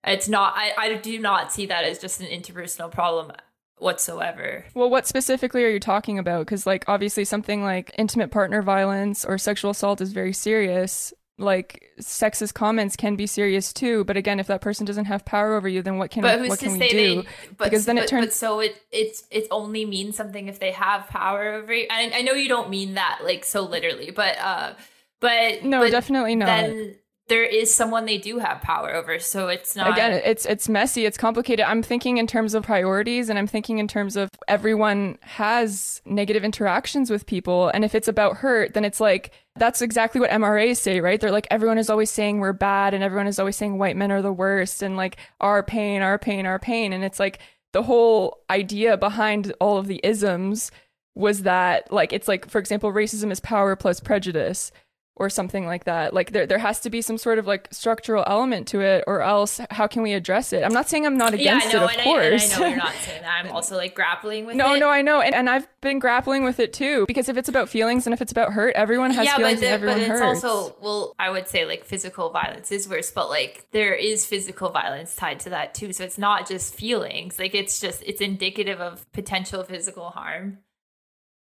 [0.05, 0.55] It's not.
[0.57, 3.33] I, I do not see that as just an interpersonal problem
[3.79, 4.65] whatsoever.
[4.75, 6.41] Well, what specifically are you talking about?
[6.47, 11.13] Because, like, obviously, something like intimate partner violence or sexual assault is very serious.
[11.39, 14.05] Like, sexist comments can be serious too.
[14.05, 16.59] But again, if that person doesn't have power over you, then what can but what
[16.59, 16.97] can we do?
[17.23, 20.59] they but, Because then it turns- but so it it's it only means something if
[20.61, 24.11] they have power over you and i know you don't mean that like so literally
[24.11, 24.75] but uh
[25.21, 26.47] but No, but definitely not.
[26.47, 26.97] then
[27.31, 31.07] there is someone they do have power over so it's not Again, it's it's messy,
[31.07, 31.65] it's complicated.
[31.65, 36.45] I'm thinking in terms of priorities and I'm thinking in terms of everyone has negative
[36.45, 40.79] interactions with people and if it's about hurt, then it's like that's exactly what MRAs
[40.79, 41.21] say, right?
[41.21, 44.11] They're like everyone is always saying we're bad and everyone is always saying white men
[44.11, 47.39] are the worst and like our pain, our pain, our pain and it's like
[47.73, 50.73] the whole idea behind all of the isms
[51.15, 54.73] was that like it's like for example racism is power plus prejudice
[55.17, 56.15] or something like that.
[56.15, 59.21] Like there there has to be some sort of like structural element to it, or
[59.21, 60.65] else how can we address it?
[60.65, 62.53] I'm not saying I'm not against I know, it, of and, course.
[62.53, 63.45] I, and I know you're not saying that.
[63.45, 64.81] I'm also like grappling with no, it.
[64.81, 67.05] no, no, I know, and, and I've been grappling with it too.
[67.07, 69.67] Because if it's about feelings and if it's about hurt, everyone has yeah, feelings but,
[69.67, 70.45] and the, everyone but it's hurts.
[70.45, 74.71] also well, I would say like physical violence is worse, but like there is physical
[74.71, 75.93] violence tied to that too.
[75.93, 80.59] So it's not just feelings; like it's just it's indicative of potential physical harm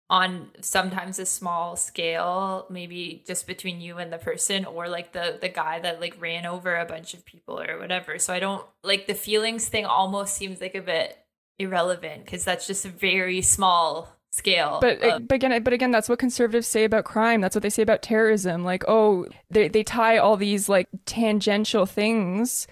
[0.09, 5.37] on sometimes a small scale, maybe just between you and the person, or like the
[5.39, 8.17] the guy that like ran over a bunch of people or whatever.
[8.17, 9.85] So I don't like the feelings thing.
[9.85, 11.17] Almost seems like a bit
[11.59, 14.79] irrelevant because that's just a very small scale.
[14.81, 17.41] But, of- but again, but again, that's what conservatives say about crime.
[17.41, 18.63] That's what they say about terrorism.
[18.63, 22.65] Like, oh, they they tie all these like tangential things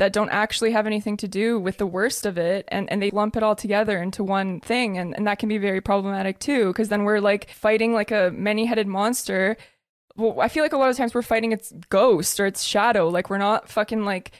[0.00, 3.10] that don't actually have anything to do with the worst of it and, and they
[3.10, 6.68] lump it all together into one thing and, and that can be very problematic too
[6.68, 9.58] because then we're like fighting like a many-headed monster.
[10.16, 13.08] Well i feel like a lot of times we're fighting its ghost or its shadow
[13.08, 14.32] like we're not fucking like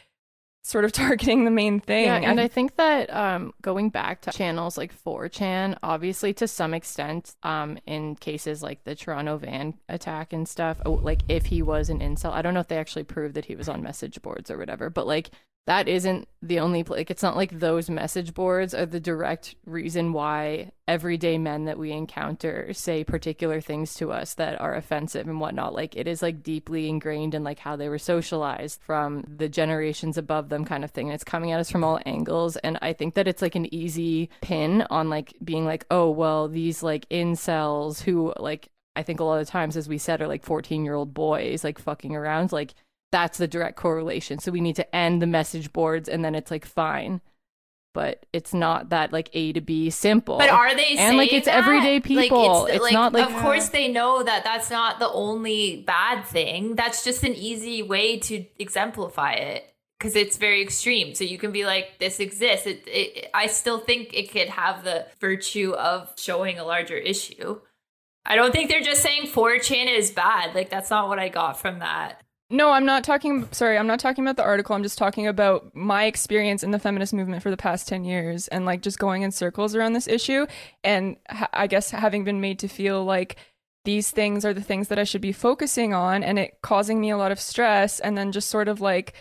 [0.62, 2.04] sort of targeting the main thing.
[2.04, 6.74] Yeah, and I- think that um, going back to channels like 4chan, obviously to some
[6.74, 11.62] extent, um, in cases like the Toronto van attack and stuff, oh, like if he
[11.62, 14.20] was an incel, I don't know if they actually proved that he was on message
[14.22, 15.30] boards or whatever, but like
[15.70, 20.12] that isn't the only like it's not like those message boards are the direct reason
[20.12, 25.38] why everyday men that we encounter say particular things to us that are offensive and
[25.38, 25.72] whatnot.
[25.72, 30.18] Like it is like deeply ingrained in like how they were socialized from the generations
[30.18, 31.06] above them kind of thing.
[31.06, 32.56] And it's coming at us from all angles.
[32.56, 36.48] And i think that it's like an easy pin on like being like oh well
[36.48, 40.26] these like incels who like i think a lot of times as we said are
[40.26, 42.74] like 14 year old boys like fucking around like
[43.12, 44.38] that's the direct correlation.
[44.38, 47.20] So we need to end the message boards and then it's like fine.
[47.92, 50.38] But it's not that like A to B simple.
[50.38, 51.56] But are they And, like, it's that?
[51.56, 52.66] everyday Like, people.
[52.66, 56.76] It's not, like- of course they know that that's not the only bad thing.
[56.76, 61.16] That's just an easy way to exemplify it because it's very extreme.
[61.16, 62.66] So you can be like, this exists.
[62.68, 67.60] It, it, I still think it could have the virtue of showing a larger issue.
[68.24, 70.54] I don't think they're just saying 4chan is bad.
[70.54, 72.22] Like that's not what I got from that.
[72.52, 73.48] No, I'm not talking.
[73.52, 74.74] Sorry, I'm not talking about the article.
[74.74, 78.48] I'm just talking about my experience in the feminist movement for the past 10 years
[78.48, 80.46] and like just going in circles around this issue.
[80.82, 81.16] And
[81.52, 83.36] I guess having been made to feel like
[83.84, 87.10] these things are the things that I should be focusing on and it causing me
[87.10, 88.00] a lot of stress.
[88.00, 89.14] And then just sort of like,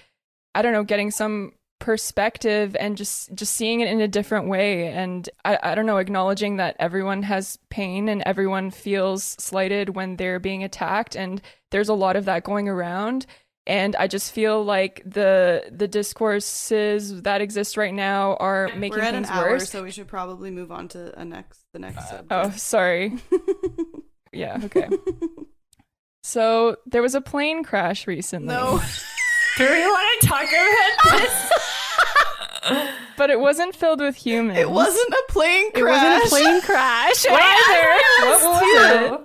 [0.56, 4.88] I don't know, getting some perspective and just just seeing it in a different way.
[4.88, 10.18] And I, I don't know acknowledging that everyone has pain and everyone feels slighted when
[10.18, 13.26] they're being attacked and there's a lot of that going around.
[13.68, 19.04] And i just feel like the the discourses that exist right now are making We're
[19.04, 19.70] at an things hour, worse.
[19.70, 22.32] so we should probably move on to a next the next uh, subject.
[22.32, 23.18] oh sorry.
[24.32, 24.88] Yeah okay.
[26.24, 28.54] So there was a plane crash recently.
[28.54, 28.80] No.
[29.60, 31.52] Do we want to talk about this?
[33.18, 35.82] but it wasn't filled with humans It wasn't a plane crash.
[35.82, 37.92] it wasn't a plane crash either.
[38.22, 39.22] What was it?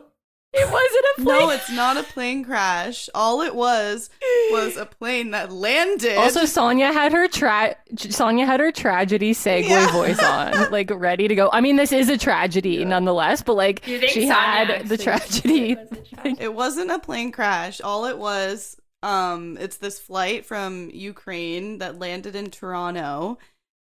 [0.56, 1.38] It wasn't a plane.
[1.40, 3.08] No, it's not a plane crash.
[3.12, 4.08] All it was
[4.52, 6.16] was a plane that landed.
[6.16, 9.90] Also, Sonia had her tra- Sonia had her tragedy segue Yeah.
[9.90, 11.50] voice on, like ready to go.
[11.52, 15.74] I mean, this is a tragedy nonetheless, but like she Sonia had the actually tragedy.
[15.74, 16.36] was a tragedy?
[16.44, 17.80] it wasn't a plane crash.
[17.80, 23.38] All it was, um, it's this flight from Ukraine that landed in Toronto.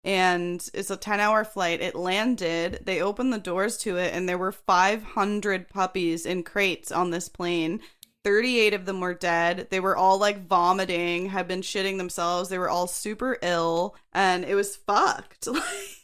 [0.04, 1.80] And it's a 10 hour flight.
[1.80, 2.80] It landed.
[2.84, 7.28] They opened the doors to it, and there were 500 puppies in crates on this
[7.28, 7.80] plane.
[8.22, 9.68] 38 of them were dead.
[9.70, 12.50] They were all like vomiting, had been shitting themselves.
[12.50, 15.48] They were all super ill, and it was fucked.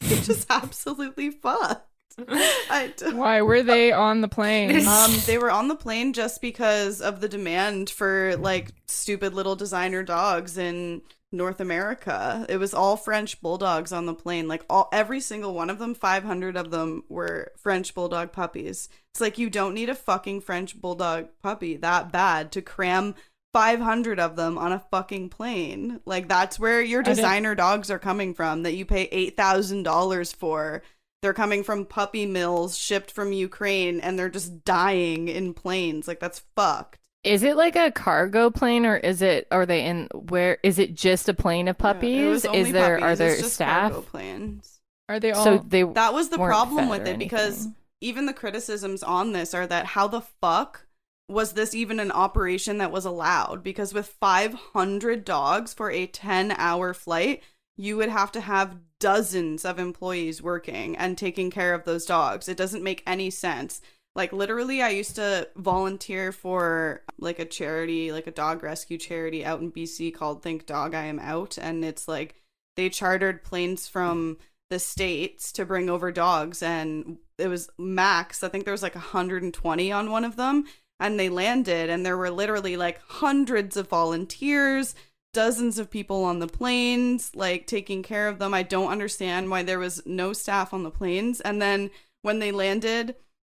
[0.02, 1.91] Like, just absolutely fucked.
[2.28, 6.40] I d- why were they on the plane um, they were on the plane just
[6.40, 11.02] because of the demand for like stupid little designer dogs in
[11.32, 12.44] North America.
[12.48, 14.48] It was all French bulldogs on the plane.
[14.48, 18.88] Like all every single one of them, 500 of them were French bulldog puppies.
[19.12, 23.14] It's like you don't need a fucking French bulldog puppy that bad to cram
[23.52, 26.00] 500 of them on a fucking plane.
[26.04, 30.82] Like that's where your designer dogs are coming from that you pay $8,000 for.
[31.22, 36.08] They're coming from puppy mills shipped from Ukraine and they're just dying in planes.
[36.08, 36.98] Like that's fucked.
[37.24, 39.46] Is it like a cargo plane, or is it?
[39.52, 40.08] Are they in?
[40.12, 40.94] Where is it?
[40.94, 42.26] Just a plane of Yeah, it puppies?
[42.26, 43.00] was only is there?
[43.00, 43.92] Are there It's just staff?
[43.92, 44.80] cargo planes?
[45.08, 47.68] are they all So they That was the problem with it because
[48.00, 50.86] even the criticisms on this are that how the fuck
[51.28, 53.62] was this even an operation that was allowed?
[53.62, 57.42] Because with 500 dogs for a 10 hour flight,
[57.76, 62.48] you would have to have dozens of employees working and taking care of those dogs.
[62.48, 63.80] It doesn't make any sense.
[64.14, 69.44] Like literally I used to volunteer for like a charity, like a dog rescue charity
[69.44, 72.34] out in BC called Thank Dog I Am Out and it's like
[72.76, 74.38] they chartered planes from
[74.72, 78.94] the states to bring over dogs and it was max i think there was like
[78.94, 80.64] 120 on one of them
[80.98, 84.94] and they landed and there were literally like hundreds of volunteers
[85.33, 88.55] dozens of people on the planes like taking care of them.
[88.55, 91.41] I don't understand why there was no staff on the planes.
[91.41, 91.91] And then
[92.22, 93.16] when they landed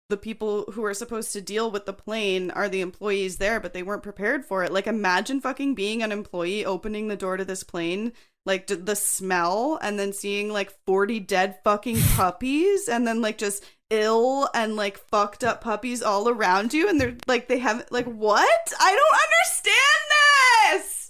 [0.10, 3.74] the people who are supposed to deal with the plane are the employees there but
[3.74, 4.72] they weren't prepared for it.
[4.72, 8.14] Like imagine fucking being an employee opening the door to this plane
[8.46, 13.38] like d- the smell and then seeing like 40 dead fucking puppies and then like
[13.38, 17.86] just ill and like fucked up puppies all around you and they're like they have
[17.90, 18.74] like what?
[18.80, 21.03] I don't understand this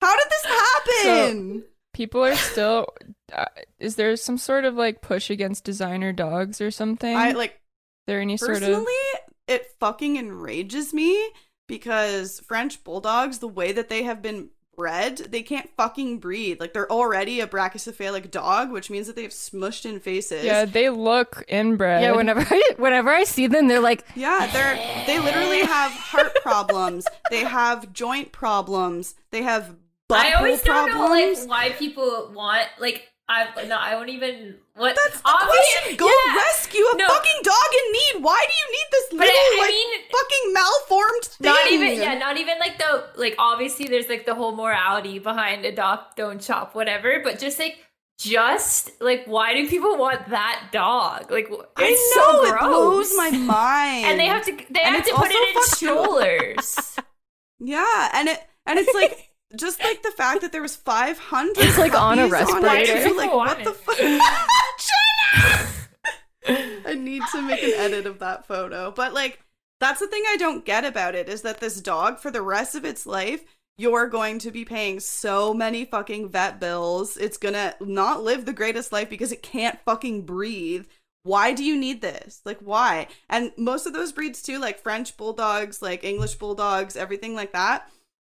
[0.00, 0.44] how did this
[1.24, 2.86] happen people are still
[3.32, 3.44] uh,
[3.78, 7.60] is there some sort of like push against designer dogs or something i like
[8.06, 8.92] there any sort of personally
[9.46, 11.30] it fucking enrages me
[11.66, 16.60] because french bulldogs the way that they have been bred, they can't fucking breathe.
[16.60, 20.44] Like they're already a brachycephalic dog, which means that they have smushed in faces.
[20.44, 22.00] Yeah, they look inbred.
[22.00, 26.34] Yeah, whenever I whenever I see them, they're like, Yeah, they're they literally have heart
[26.42, 27.06] problems.
[27.30, 29.16] They have joint problems.
[29.32, 33.94] They have butthole I always don't know like why people want like I no I
[33.94, 35.50] won't even what That's the obvious-
[35.80, 35.96] question.
[35.96, 36.34] Go yeah.
[36.36, 37.06] rescue a No.
[37.08, 38.24] fucking dog in need.
[38.24, 41.52] Why do you need this little I- I like mean- fucking malformed thing?
[41.52, 45.66] Not even yeah, not even like the like obviously there's like the whole morality behind
[45.66, 47.76] adopt, don't shop, whatever, but just like
[48.18, 51.30] just like why do people want that dog?
[51.30, 54.04] Like I know so it blows my mind.
[54.06, 56.98] and they have to they And have to put it in fucking- strollers.
[57.60, 61.78] Yeah, and it and it's like just like the fact that there was 500 It's
[61.78, 62.92] like on a puppies respirator.
[62.92, 63.16] it.
[63.16, 63.76] Like what want the it.
[63.76, 63.96] fuck?
[66.86, 68.90] I need to make an edit of that photo.
[68.90, 69.40] But like
[69.80, 72.74] that's the thing I don't get about it is that this dog for the rest
[72.74, 73.44] of its life
[73.80, 77.16] you're going to be paying so many fucking vet bills.
[77.16, 80.86] It's going to not live the greatest life because it can't fucking breathe.
[81.22, 82.40] Why do you need this?
[82.44, 83.06] Like why?
[83.30, 87.88] And most of those breeds too, like French bulldogs, like English bulldogs, everything like that,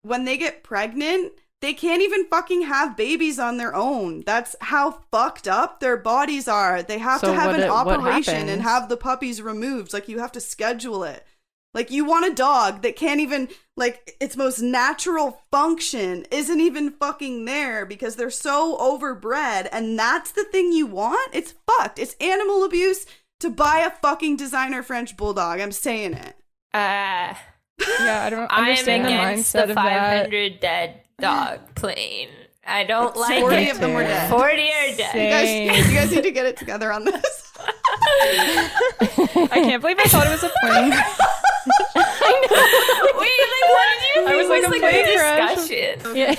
[0.01, 4.21] when they get pregnant, they can't even fucking have babies on their own.
[4.25, 6.81] That's how fucked up their bodies are.
[6.81, 9.91] They have So to have an it- operation and have the puppies removed.
[9.93, 11.25] Like you have to schedule it.
[11.73, 13.47] Like you want a dog that can't even
[13.77, 20.31] like its most natural function isn't even fucking there because they're so overbred and that's
[20.31, 21.35] the thing you want?
[21.35, 21.99] It's fucked.
[21.99, 23.05] It's animal abuse
[23.41, 25.59] to buy a fucking designer French bulldog.
[25.59, 26.35] I'm saying it.
[26.73, 27.35] Uh
[27.79, 30.23] Yeah, I don't I am understand the against mindset the of that.
[30.23, 32.29] 500 dead dog plane.
[32.65, 33.71] I don't like 40 it.
[33.71, 34.29] of them were dead.
[34.29, 35.15] 40 are dead.
[35.15, 37.53] You guys, you guys need to get it together on this.
[38.21, 40.93] I can't believe I thought it was a plane.
[41.65, 45.55] Wait, like, what did you I was like, was a like plane the crash.
[45.55, 46.15] discussion?
[46.15, 46.35] yeah.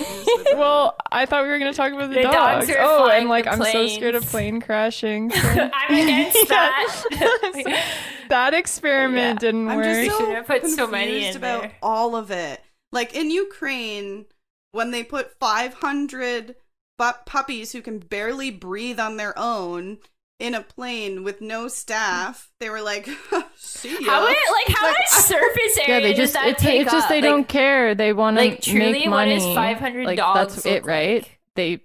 [0.58, 2.78] well, I thought we were gonna talk about the, The dogs dogs.
[2.80, 5.30] Oh, flying and like I'm so scared of plane crashing.
[5.30, 7.84] so- I'm against that.
[8.28, 9.48] that experiment Yeah.
[9.50, 9.84] didn't I'm work.
[9.86, 11.72] just so should have put so many confused in about there.
[11.82, 12.60] all of it.
[12.92, 14.26] Like in Ukraine,
[14.72, 16.56] when they put 500
[16.98, 19.98] bu- puppies who can barely breathe on their own
[20.41, 23.09] in a plane with no staff, they were like,
[23.57, 26.47] "See ya." How much, like, how Like, much surface area Yeah, they does just that
[26.49, 27.11] it's, take it's just up?
[27.11, 27.95] they Like, don't care.
[27.95, 29.34] They want to like, truly, make money.
[29.36, 31.22] is 500 like, dogs That's it, right?
[31.22, 31.41] like?
[31.55, 31.80] They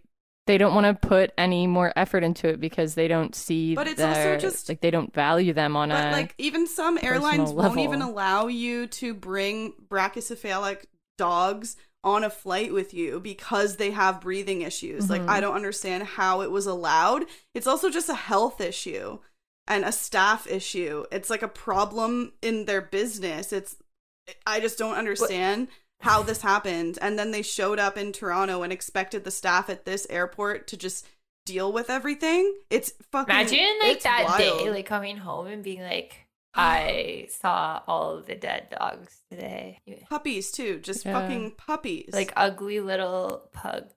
[0.47, 3.87] they don't want to put any more effort into it because they don't see But
[3.87, 6.99] it's their, also just- like they don't value them on But a like even some
[7.01, 10.85] airlines personal won't even allow you to bring brachycephalic
[11.17, 11.75] dogs
[12.05, 15.09] on a flight with you because they have breathing issues.
[15.09, 15.29] Like Mhm.
[15.29, 17.25] I don't understand how it was allowed.
[17.55, 19.17] It's also just a health issue
[19.67, 21.05] and a staff issue.
[21.11, 23.51] It's like a problem in their business.
[23.51, 23.75] It's
[24.45, 25.67] I just don't understand
[26.01, 26.99] how this happened.
[27.01, 30.77] And then they showed up in Toronto and expected the staff at this airport to
[30.77, 31.07] just
[31.45, 32.55] deal with everything.
[32.69, 36.24] It's fucking Imagine like that day, like coming home and being like,
[36.55, 39.79] I saw all of the dead dogs today.
[40.09, 41.19] puppies too just Yeah.
[41.19, 43.93] fucking puppies Like ugly little pugs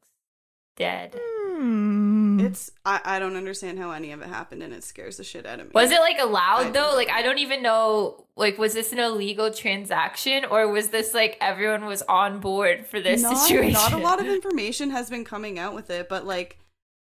[0.77, 1.19] dead.
[1.19, 2.39] Hmm.
[2.41, 5.45] it's I, I don't understand how any of it happened and it scares the shit
[5.45, 6.93] out of me Was it like allowed don't though?
[6.95, 8.27] Like I don't even know.
[8.37, 13.01] Like was this an illegal transaction or was this like everyone was on board for
[13.01, 13.73] this not, situation?
[13.73, 16.59] not a lot of information has been coming out with it but like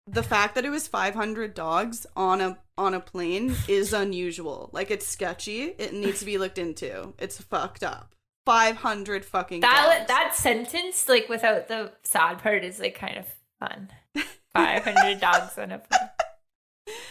[0.08, 4.91] the fact that it was 500 dogs on a on a plane is unusual like
[4.91, 8.14] it's sketchy it needs to be looked into it's fucked up
[8.45, 10.08] 500 fucking that dogs.
[10.08, 13.26] that sentence, like without the sad part, is like kind of
[13.60, 13.89] fun.
[14.54, 16.10] Five hundred dogs on a plane.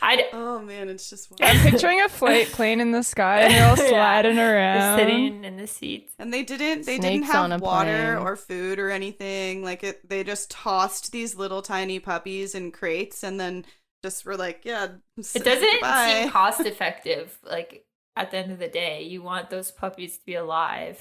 [0.03, 3.69] I oh man it's just I'm picturing a flight plane in the sky and they're
[3.69, 3.89] all Yeah.
[3.89, 4.99] sliding Just around.
[4.99, 6.13] sitting in the seats.
[6.19, 8.27] And they didn't they didn't have water plane.
[8.27, 9.63] or food or anything.
[9.65, 13.65] Like it they just tossed these little tiny puppies in crates and then
[14.03, 16.21] just were like, yeah, It doesn't bye.
[16.23, 17.39] seem cost effective.
[17.43, 21.01] Like at the end of the day, you want those puppies to be alive.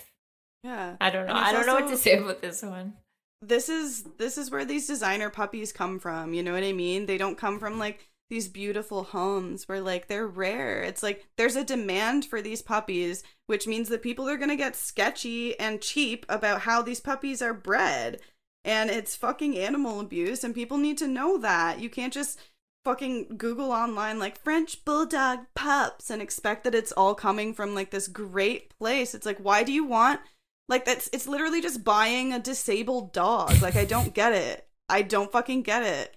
[0.63, 0.95] Yeah.
[1.01, 1.33] I don't know.
[1.33, 2.93] I don't know what to say about this one.
[3.41, 7.07] This is this is where these designer puppies come from, you know what I mean?
[7.07, 10.81] They don't come from like these beautiful homes where like they're rare.
[10.81, 14.55] It's like there's a demand for these puppies, which means that people are going to
[14.55, 18.21] get sketchy and cheap about how these puppies are bred.
[18.63, 21.81] And it's fucking animal abuse and people need to know that.
[21.81, 22.39] You can't just
[22.85, 27.91] fucking Google online like French bulldog pups and expect that it's all coming from like
[27.91, 29.13] this great place.
[29.13, 30.21] It's like why do you want
[30.69, 33.61] like that's it's literally just buying a disabled dog.
[33.61, 34.69] Like I don't get it.
[34.87, 36.15] I don't fucking get it.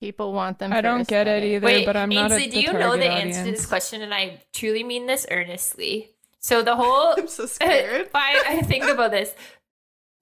[0.00, 0.72] People want them.
[0.72, 2.96] I for don't get it either, Wait, but I'm not Ainsley, a do you know
[2.96, 3.36] the audience.
[3.36, 4.02] answer to this question?
[4.02, 6.10] And I truly mean this earnestly.
[6.40, 8.02] So the whole I'm so scared.
[8.02, 9.34] if I, I think about this,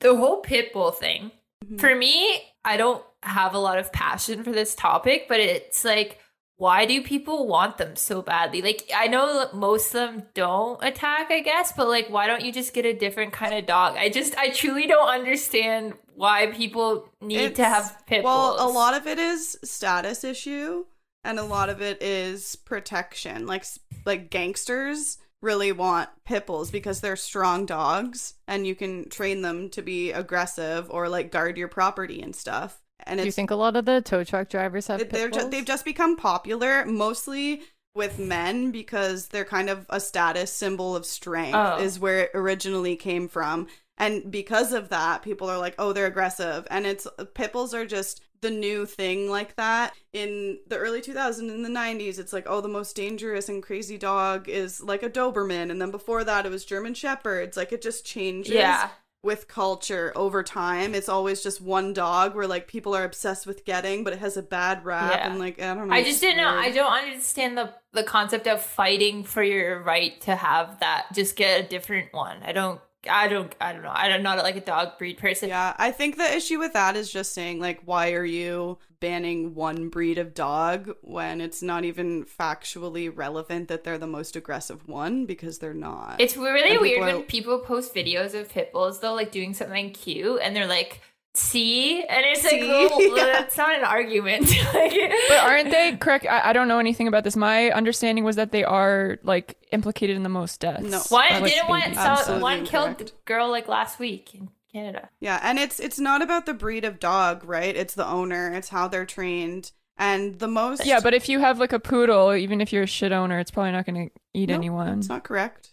[0.01, 1.31] the whole pit bull thing.
[1.64, 1.76] Mm-hmm.
[1.79, 6.20] For me, I don't have a lot of passion for this topic, but it's like,
[6.59, 8.61] why do people want them so badly?
[8.61, 12.53] Like, I know most of them don't attack, I guess, but like, why don't you
[12.53, 13.97] just get a different kind of dog?
[13.97, 18.59] I just, I truly don't understand why people need to have pit bulls.
[18.59, 20.85] Well, a lot of it is status issue,
[21.23, 23.47] and a lot of it is protection.
[23.47, 23.65] Like
[24.05, 29.71] like gangsters really want pit bulls because they're strong dogs, and you can train them
[29.71, 32.83] to be aggressive or like guard your property and stuff.
[33.09, 35.49] And Do you think a lot of the tow truck drivers have it- they're ju-
[35.49, 37.63] they've just become popular mostly
[37.95, 41.79] with men because they're kind of a status symbol of strength Oh.
[41.83, 43.67] is where it originally came from.
[43.97, 46.67] And because of that people are like oh they're aggressive.
[46.71, 49.95] And it's pit bulls are just the new thing like that.
[50.13, 53.99] In the early 2000s in the 90s it's like oh the most dangerous and crazy
[53.99, 55.71] dog is like a doberman.
[55.73, 57.57] And then before that it was german shepherds.
[57.57, 58.53] Like it just changes.
[58.55, 58.91] Yeah.
[59.23, 60.95] With culture over time.
[60.95, 64.37] It's always just one dog where like people are obsessed with getting, but it has
[64.37, 65.31] a bad rap Yeah.
[65.31, 65.95] and like I don't know.
[65.95, 66.49] I just didn't know.
[66.49, 71.07] I don't understand the the concept of fighting for your right to have that.
[71.12, 72.43] Just get a different one.
[72.45, 72.81] I don't.
[73.09, 73.55] I don't.
[73.61, 73.91] I don't know.
[73.93, 75.49] I'm not like a dog breed person.
[75.49, 79.55] Yeah, I think the issue with that is just saying like, why are you banning
[79.55, 84.89] one breed of dog when it's not even factually relevant that they're the most aggressive
[84.89, 86.17] one because they're not.
[86.21, 89.31] It's really And people weird are- when people post videos of pit bulls though, like
[89.31, 91.01] doing something cute, and they're like,
[91.39, 93.24] "See," and it's like, well, Yeah.
[93.26, 94.47] that's not an argument.
[94.74, 96.26] Like- But aren't they correct?
[96.26, 97.36] I, I don't know anything about this.
[97.36, 100.82] My understanding was that they are like implicated in the most deaths.
[100.82, 101.01] No.
[101.09, 101.97] One like, didn't one babies.
[101.97, 105.09] saw, Absolutely one killed the girl like last week in Canada.
[105.20, 107.74] yeah, and it's it's not about the breed of dog, right?
[107.74, 108.53] It's the owner.
[108.53, 109.72] It's how they're trained.
[110.01, 112.86] And the most Yeah, but if you have like a poodle, even if you're a
[112.86, 114.97] shit owner, it's probably not going to eat No, anyone.
[114.97, 115.72] That's not correct.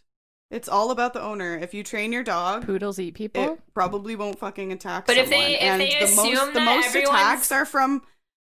[0.56, 1.58] It's all about the owner.
[1.58, 3.44] If you train your dog, Poodles eat people.
[3.44, 5.46] it probably won't fucking attack But if someone.
[5.48, 8.02] they- if and they the assume most the most everyone's- attacks are from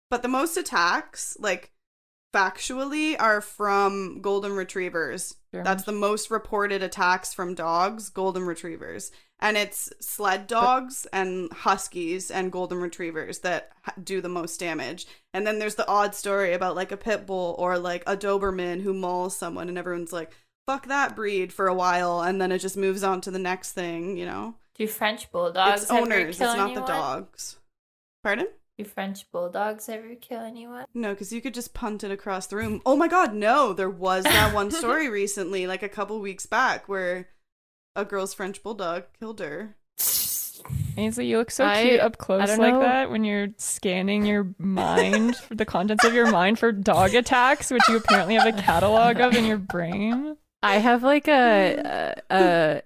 [0.09, 1.73] but the most attacks like
[2.35, 9.11] factually are from golden retrievers German that's the most reported attacks from dogs golden retrievers
[9.41, 15.47] and it's sled dogs and huskies and golden retrievers that do the most damage and
[15.47, 18.93] then there's the odd story about like a pit bull or like a doberman who
[18.93, 20.31] mauls someone and everyone's like
[20.67, 23.73] fuck that breed for a while and then it just moves on to the next
[23.73, 26.75] thing you know Do French bulldogs it's ever owners, it's not anyone?
[26.75, 27.57] the dogs.
[28.23, 28.49] Pardon?
[28.79, 30.85] Do French bulldogs ever kill anyone?
[30.93, 32.83] No, because you could just punt it across the room.
[32.85, 33.73] Oh my god, no!
[33.73, 37.29] There was that one story recently, like a couple weeks back, where
[37.95, 39.77] a girl's French bulldog killed her.
[40.99, 42.81] Ainsley, you look so I- cute up close like know.
[42.81, 47.71] that when you're scanning your mind, for the contents of your mind for dog attacks,
[47.71, 50.37] which you apparently have a catalog of in your brain.
[50.63, 52.35] I have like a, a,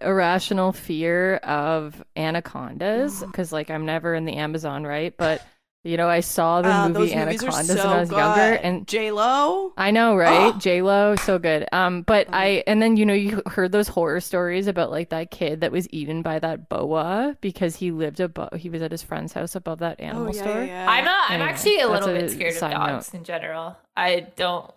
[0.03, 5.17] a irrational fear of anacondas because like I'm never in the Amazon, right?
[5.17, 5.43] But
[5.83, 8.11] you know, I saw the Ah, movie those movies are Anacondas so when I was
[8.11, 8.17] good.
[8.19, 9.73] younger, and J Lo.
[9.79, 10.53] I know, right?
[10.55, 10.59] Oh.
[10.59, 11.67] J Lo, so good.
[11.73, 15.31] Um, but I and then you know you heard those horror stories about like that
[15.31, 18.53] kid that was eaten by that boa because he lived above.
[18.57, 20.65] He was at his friend's house above that animal Oh yeah, store.
[20.65, 20.87] yeah, yeah.
[20.91, 23.79] I'm a, I'm Anyway, actually a little bit scared of side dogs in general.
[23.97, 24.71] I don't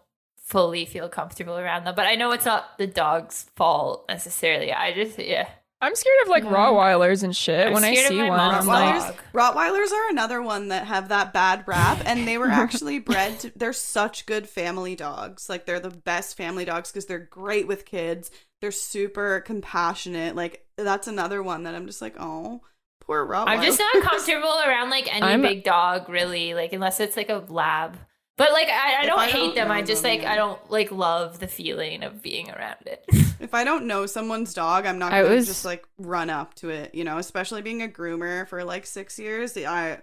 [0.43, 4.71] fully feel comfortable around them, but I know it's not the dog's fault necessarily.
[4.71, 5.47] I just yeah.
[5.81, 7.67] I'm scared of like Rottweilers and shit.
[7.67, 9.33] I'm when I see one, I'm like.
[9.33, 13.39] Rottweilers are another one that have that bad rap, and they were actually bred.
[13.39, 15.49] To, they're such good family dogs.
[15.49, 18.31] Like they're the best family dogs because they're great with kids.
[18.61, 20.37] They're super compassionate.
[20.37, 22.61] Like that's another one that I'm just like, oh,
[23.01, 23.47] poor Rottweiler.
[23.47, 27.29] I'm just not comfortable around like any I'm- big dog really, like unless it's like
[27.29, 27.97] a lab.
[28.36, 29.71] But like I, I don't I hate don't them.
[29.71, 30.31] I just them, like yeah.
[30.34, 33.05] I don't like love the feeling of being around it.
[33.39, 36.69] If I don't know someone's dog, I'm not gonna was- just like run up to
[36.69, 36.95] it.
[36.95, 39.55] You know, especially being a groomer for like six years.
[39.57, 39.99] I,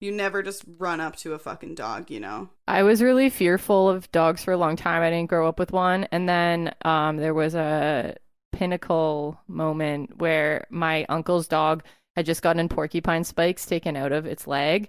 [0.00, 2.10] you never just run up to a fucking dog.
[2.10, 2.48] You know.
[2.66, 5.02] I was really fearful of dogs for a long time.
[5.02, 6.04] I didn't grow up with one.
[6.10, 8.16] And then um, there was a
[8.52, 11.84] pinnacle moment where my uncle's dog
[12.16, 14.88] had just gotten porcupine spikes taken out of its leg.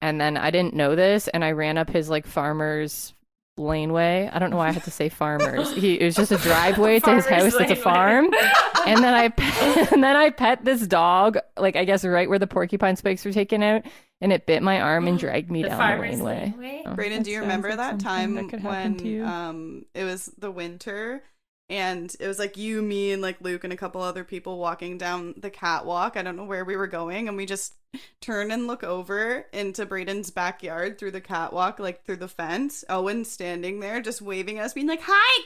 [0.00, 1.28] And then I didn't know this.
[1.28, 3.14] And I ran up his like farmer's
[3.58, 4.30] laneway.
[4.32, 5.72] I don't know why I had to say farmers.
[5.74, 8.32] He, it was just a driveway to his Farmer's house It's a farm.
[8.86, 12.38] And then I pet, and then I pet this dog, like I guess right where
[12.38, 13.82] the porcupine spikes were taken out,
[14.22, 16.54] and it bit my arm and dragged me the down the farmer's laneway.
[16.56, 16.82] laneway.
[16.86, 16.94] Oh.
[16.94, 21.22] Brayden, do you remember like that time that when um it was the winter
[21.68, 24.96] and it was like you, me, and like Luke and a couple other people walking
[24.96, 26.16] down the catwalk.
[26.16, 27.74] I don't know where we were going, and we just
[28.20, 32.84] turn and look over into Braden's backyard through the catwalk, like through the fence.
[32.88, 35.42] Owen's standing there just waving at us, being like, Hi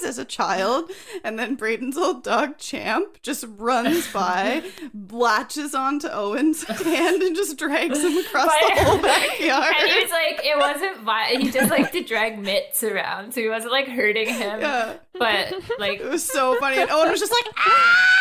[0.00, 0.90] guys, as a child.
[1.22, 4.62] And then Braden's old dog Champ just runs by,
[5.10, 9.74] latches onto Owen's hand, and just drags him across the whole backyard.
[9.78, 11.42] And he was like, it wasn't violent.
[11.42, 14.60] He just liked to drag mitts around, so he wasn't like hurting him.
[14.60, 14.94] yeah.
[15.18, 16.78] But like It was so funny.
[16.78, 18.12] And Owen was just like, ah!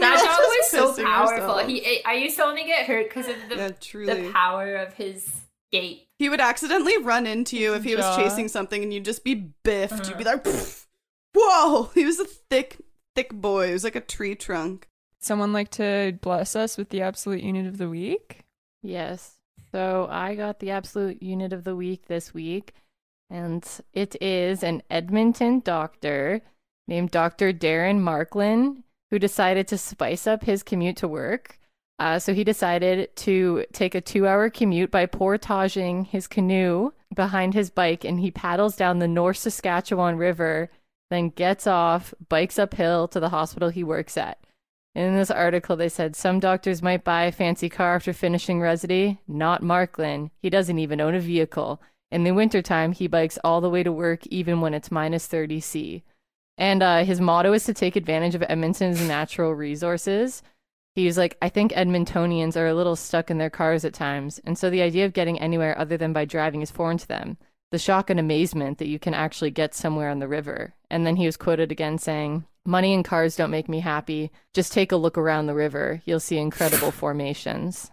[0.00, 1.58] That dog was so powerful.
[1.66, 5.28] He, I used to only get hurt because of the yeah, the power of his
[5.70, 6.06] gait.
[6.18, 9.52] He would accidentally run into you if he was chasing something and you'd just be
[9.64, 10.08] biffed.
[10.08, 10.38] You'd be Uh-huh.
[10.44, 10.54] like,
[11.34, 11.90] whoa!
[11.94, 12.78] He was a thick,
[13.14, 13.68] thick boy.
[13.68, 14.88] He was like a tree trunk.
[15.20, 18.40] Someone like to bless us with the absolute unit of the week?
[18.82, 19.36] Yes.
[19.70, 22.74] So I got the absolute unit of the week this week,
[23.30, 26.42] and it is an Edmonton doctor
[26.88, 27.52] named Dr.
[27.52, 31.58] Darren Markland who decided to spice up his commute to work.
[31.98, 37.54] Uh, so he decided to take a two hour commute by portaging his canoe behind
[37.54, 40.70] his bike, and he paddles down the North Saskatchewan River,
[41.10, 44.38] then gets off, bikes uphill to the hospital he works at.
[44.94, 49.20] In this article, they said some doctors might buy a fancy car after finishing residency.
[49.26, 50.30] Not Markland.
[50.42, 51.80] He doesn't even own a vehicle.
[52.10, 55.60] In the wintertime, he bikes all the way to work, even when it's minus 30
[55.60, 56.02] C.
[56.58, 60.42] And uh, his motto is to take advantage of Edmonton's natural resources.
[60.94, 64.58] He's like, I think Edmontonians are a little stuck in their cars at times, and
[64.58, 67.38] so the idea of getting anywhere other than by driving is foreign to them.
[67.70, 70.74] The shock and amazement that you can actually get somewhere on the river.
[70.90, 74.30] And then he was quoted again saying, Money and cars don't make me happy.
[74.52, 76.02] Just take a look around the river.
[76.04, 77.90] You'll see incredible formations.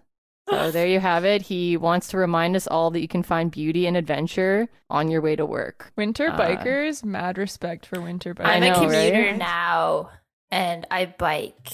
[0.50, 1.44] So there you have it.
[1.44, 5.22] He wants to remind us all that you can find beauty and adventure on your
[5.22, 5.94] way to work.
[5.96, 8.46] Winter Uh, bikers, mad respect for winter bikers.
[8.46, 9.38] I I'm a commuter right?
[9.38, 10.10] now,
[10.52, 11.72] and I bike,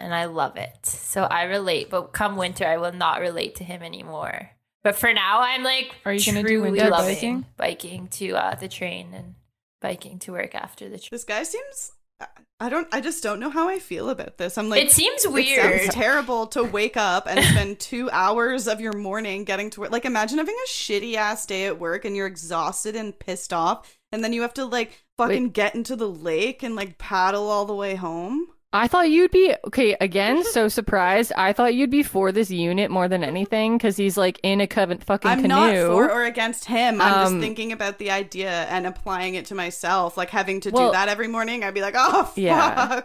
[0.00, 0.84] and I love it.
[0.84, 1.90] So I relate.
[1.90, 4.50] But come winter, I will not relate to him anymore.
[4.82, 7.46] But for now, I'm like Are you gonna do winter loving biking?
[7.56, 9.34] biking to uh, the train and
[9.80, 11.08] biking to work after the train.
[11.12, 11.92] This guy seems.
[12.62, 12.86] I don't.
[12.92, 14.58] I just don't know how I feel about this.
[14.58, 15.80] I'm like, it seems It weird.
[15.80, 19.90] sounds terrible to wake up and spend two hours of your morning getting to work.
[19.90, 23.98] Like, imagine having a shitty ass day at work and you're exhausted and pissed off,
[24.12, 27.64] and then you have to like fucking get into the lake and like paddle all
[27.64, 28.48] the way home.
[28.72, 30.44] I thought you'd be okay again.
[30.44, 31.32] So surprised.
[31.36, 34.66] I thought you'd be for this unit more than anything because he's like in a
[34.68, 35.48] coven fucking I'm canoe.
[35.48, 37.00] not for or against him.
[37.00, 40.16] I'm just Um, thinking about the idea and applying it to myself.
[40.16, 42.36] Like having to Well- do that every morning, I'd be like, oh fuck.
[42.38, 43.02] Yeah.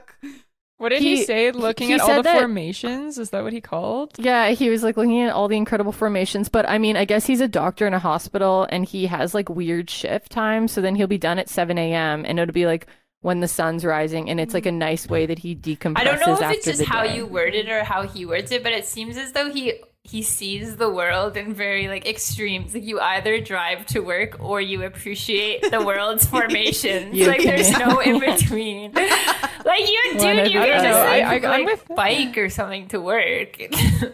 [0.78, 1.52] What did he, He- say?
[1.52, 3.18] Looking he at all the that- formations?
[3.18, 4.12] Is that what he called?
[4.18, 7.26] Yeah, he was like looking at all the incredible formations, but I mean, I guess
[7.26, 10.74] he's a doctor in a hospital and he has like weird shift times.
[10.74, 12.24] So then he'll be done at 7 a.m.
[12.26, 12.88] and it'll be like
[13.26, 15.98] when the sun's rising, and it's like a nice way that he decompresses.
[15.98, 17.16] I don't know if after it's just the how day.
[17.18, 19.74] you word it or how he words it, but it seems as though he
[20.04, 22.76] he sees the world in very like extremes.
[22.76, 27.16] Like you either drive to work or you appreciate the world's formations.
[27.16, 28.92] You like can- there's no in between.
[28.94, 30.88] like you, One or dude, you the can other.
[30.90, 33.60] just I- like, I- I'm like, with- bike or something to work.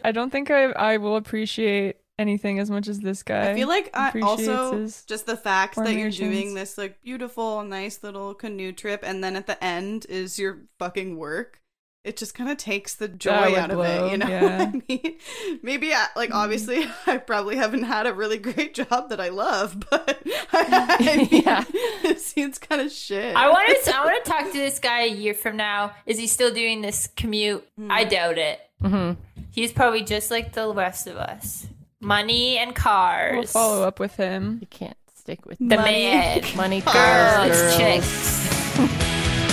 [0.05, 3.51] I don't think I I will appreciate anything as much as this guy.
[3.51, 7.63] I feel like I appreciates also just the fact that you're doing this like beautiful,
[7.63, 11.59] nice little canoe trip, and then at the end is your fucking work.
[12.03, 14.57] It just kind of takes the joy would out of it, you know yeah.
[14.65, 15.17] what I mean?
[15.61, 19.79] Maybe, I, like, obviously, I probably haven't had a really great job that I love,
[19.91, 20.19] but
[20.51, 20.97] I
[21.31, 21.63] mean, Yeah.
[22.03, 23.35] it seems kind of shit.
[23.35, 25.91] I want to I want to talk to this guy a year from now.
[26.07, 27.67] Is he still doing this commute?
[27.87, 28.59] I doubt it.
[28.81, 29.17] Mhm.
[29.51, 31.67] He's probably just like the rest of us
[32.01, 33.33] money and cars.
[33.35, 34.57] We'll follow up with him.
[34.61, 36.03] You can't stick with the money.
[36.03, 37.77] man, money, cars, girls, girls.
[37.77, 38.47] chicks,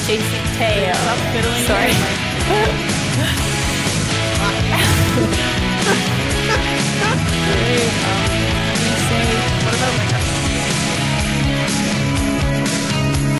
[0.07, 0.95] chasing tail.
[0.95, 1.65] Stop fiddling.
[1.65, 1.93] Sorry.